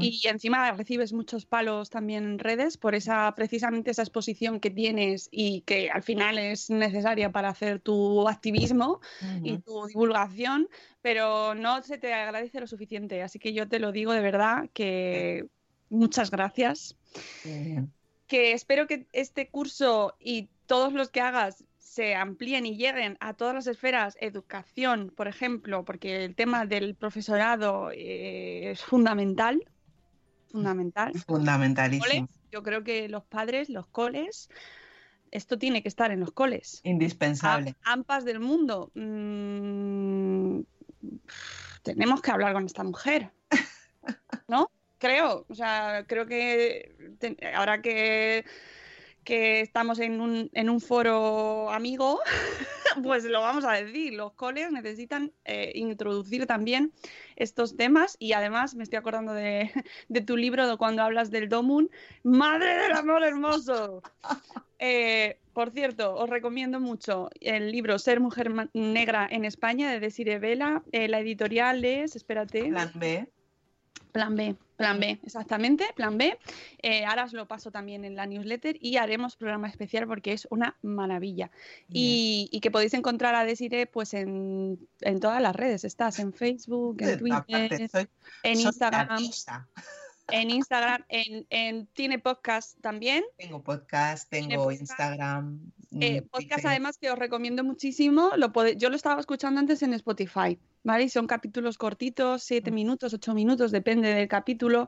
[0.01, 5.29] Y encima recibes muchos palos también en redes por esa, precisamente esa exposición que tienes
[5.31, 9.01] y que al final es necesaria para hacer tu activismo
[9.43, 10.69] y tu divulgación,
[11.03, 13.23] pero no se te agradece lo suficiente.
[13.23, 15.47] Así que yo te lo digo de verdad que
[15.89, 16.97] muchas gracias.
[18.27, 23.35] Que espero que este curso y todos los que hagas se amplíen y lleguen a
[23.35, 29.61] todas las esferas, educación, por ejemplo, porque el tema del profesorado eh, es fundamental,
[30.53, 31.13] fundamental.
[31.27, 34.49] fundamentalísimo, Coles, yo creo que los padres, los coles,
[35.33, 36.81] esto tiene que estar en los coles.
[36.85, 37.75] indispensable.
[37.83, 38.93] Am- AMPAs del mundo.
[38.95, 40.61] mm,
[41.83, 43.33] tenemos que hablar con esta mujer.
[44.47, 44.71] ¿No?
[44.99, 45.45] Creo.
[45.49, 48.45] O sea, creo que te- ahora que,
[49.25, 52.21] que estamos en un, en un foro amigo,
[53.03, 54.15] pues lo vamos a decir.
[54.15, 56.93] Los coles necesitan eh, introducir también
[57.37, 59.71] estos temas y además me estoy acordando de,
[60.09, 61.91] de tu libro de cuando hablas del Domun.
[62.23, 64.03] ¡Madre del amor hermoso!
[64.83, 70.39] Eh, por cierto, os recomiendo mucho el libro Ser Mujer Negra en España de Desiree
[70.39, 70.83] Vela.
[70.91, 73.29] Eh, la editorial es, espérate, Plan B.
[74.13, 76.37] Plan B, Plan B, exactamente, Plan B.
[76.83, 80.47] Eh, ahora os lo paso también en la newsletter y haremos programa especial porque es
[80.51, 81.51] una maravilla.
[81.89, 85.85] Y, y que podéis encontrar a Desiree pues en, en todas las redes.
[85.85, 88.09] Estás en Facebook, en Twitter, soy-
[88.43, 89.19] en soy Instagram,
[90.29, 93.25] en Instagram, en, en- tiene podcast también.
[93.37, 94.81] Tengo podcast, tengo podcast.
[94.81, 95.73] Instagram.
[95.99, 98.31] Eh, mm, podcast además que os recomiendo muchísimo.
[98.37, 101.05] Lo pode- Yo lo estaba escuchando antes en Spotify, ¿vale?
[101.05, 104.87] Y son capítulos cortitos, siete minutos, ocho minutos, depende del capítulo.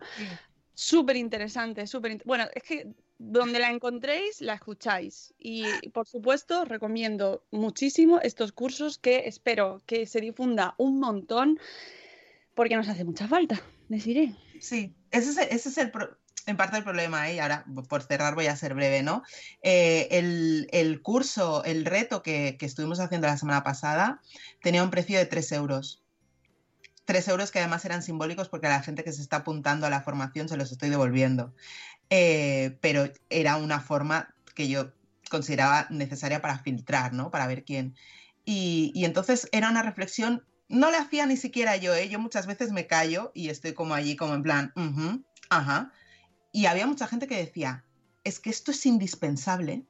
[0.75, 2.87] Súper interesante, súper Bueno, es que
[3.19, 5.35] donde la encontréis, la escucháis.
[5.39, 11.59] Y por supuesto, os recomiendo muchísimo estos cursos que espero que se difunda un montón
[12.55, 14.35] porque nos hace mucha falta, les diré.
[14.61, 17.37] Sí, ese es, el- ese es el pro- en parte el problema, ¿eh?
[17.37, 19.23] y ahora por cerrar voy a ser breve, ¿no?
[19.63, 24.21] Eh, el, curso, el reto que, que estuvimos haciendo la semana pasada
[24.63, 26.03] tenía un precio de 3 euros.
[27.05, 29.91] 3 euros que además eran simbólicos porque a la gente que se está apuntando a
[29.91, 31.55] la formación se los estoy devolviendo.
[32.11, 34.93] Eh, pero era una forma que yo
[35.31, 37.31] consideraba necesaria para filtrar, ¿no?
[37.31, 37.97] Para ver quién.
[38.45, 42.09] Y, entonces era una reflexión, no la hacía ni siquiera yo, ¿eh?
[42.09, 45.93] Yo muchas veces me callo y estoy como allí, como en plan, "Ujú, ajá.
[46.53, 47.85] Y había mucha gente que decía,
[48.25, 49.85] es que esto es indispensable,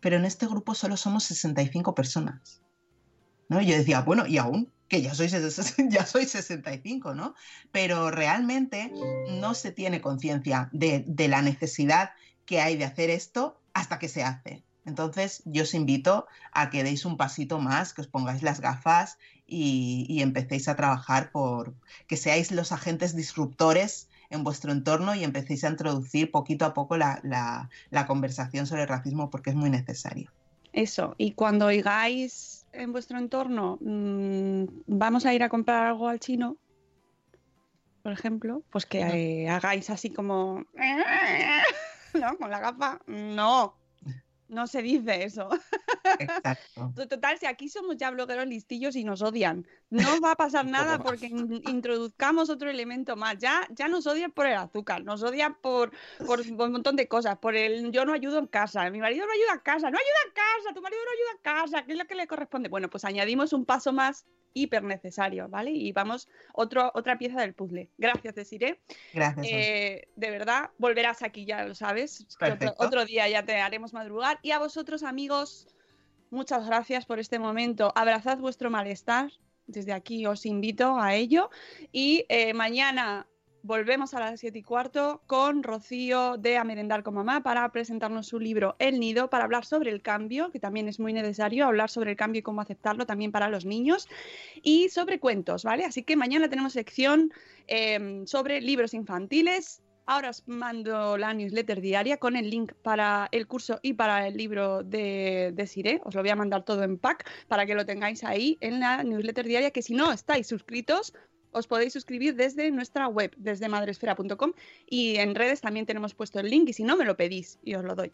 [0.00, 2.62] pero en este grupo solo somos 65 personas.
[3.48, 3.60] ¿no?
[3.60, 5.28] Yo decía, bueno, y aún, que ya soy,
[5.90, 7.34] ya soy 65, ¿no?
[7.72, 8.92] Pero realmente
[9.30, 12.10] no se tiene conciencia de, de la necesidad
[12.46, 14.64] que hay de hacer esto hasta que se hace.
[14.86, 19.18] Entonces, yo os invito a que deis un pasito más, que os pongáis las gafas
[19.46, 21.74] y, y, empecéis a trabajar por
[22.06, 26.96] que seáis los agentes disruptores en vuestro entorno y empecéis a introducir poquito a poco
[26.96, 30.30] la, la, la conversación sobre el racismo porque es muy necesario.
[30.72, 36.18] Eso, y cuando oigáis en vuestro entorno, mmm, vamos a ir a comprar algo al
[36.18, 36.56] chino,
[38.02, 40.64] por ejemplo, pues que eh, hagáis así como,
[42.14, 42.36] ¿no?
[42.38, 43.76] Con la gafa, no,
[44.48, 45.48] no se dice eso.
[46.18, 46.92] Exacto.
[47.08, 50.98] Total, si aquí somos ya blogueros listillos y nos odian, no va a pasar nada
[50.98, 53.38] porque in introduzcamos otro elemento más.
[53.38, 55.92] Ya, ya nos odian por el azúcar, nos odian por,
[56.26, 59.26] por, por, un montón de cosas, por el yo no ayudo en casa, mi marido
[59.26, 61.92] no ayuda en casa, no ayuda en casa, tu marido no ayuda en casa, ¿qué
[61.92, 62.68] es lo que le corresponde?
[62.68, 65.72] Bueno, pues añadimos un paso más hiper necesario, ¿vale?
[65.72, 67.90] Y vamos, otro, otra pieza del puzzle.
[67.98, 68.80] Gracias, Desiree.
[69.12, 69.46] Gracias.
[69.48, 72.26] Eh, de verdad, volverás aquí, ya lo sabes.
[72.40, 74.38] Otro, otro, día ya te haremos madrugar.
[74.42, 75.66] Y a vosotros, amigos,
[76.30, 77.92] muchas gracias por este momento.
[77.94, 79.30] Abrazad vuestro malestar.
[79.66, 81.50] Desde aquí os invito a ello.
[81.90, 83.26] Y eh, mañana
[83.64, 88.26] volvemos a las 7 y cuarto con Rocío de A Merendar con Mamá para presentarnos
[88.26, 91.88] su libro El Nido, para hablar sobre el cambio, que también es muy necesario hablar
[91.88, 94.06] sobre el cambio y cómo aceptarlo también para los niños,
[94.62, 95.86] y sobre cuentos, ¿vale?
[95.86, 97.32] Así que mañana tenemos sección
[97.66, 99.80] eh, sobre libros infantiles.
[100.04, 104.36] Ahora os mando la newsletter diaria con el link para el curso y para el
[104.36, 106.02] libro de, de Siré.
[106.04, 109.02] Os lo voy a mandar todo en pack para que lo tengáis ahí en la
[109.02, 111.14] newsletter diaria, que si no estáis suscritos,
[111.54, 114.52] os podéis suscribir desde nuestra web, desde madresfera.com
[114.86, 117.74] y en redes también tenemos puesto el link y si no me lo pedís y
[117.74, 118.12] os lo doy.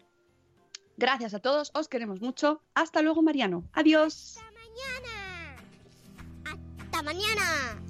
[0.96, 2.62] Gracias a todos, os queremos mucho.
[2.74, 3.64] Hasta luego, Mariano.
[3.72, 4.36] Adiós.
[4.36, 5.56] Hasta mañana.
[6.84, 7.89] Hasta mañana.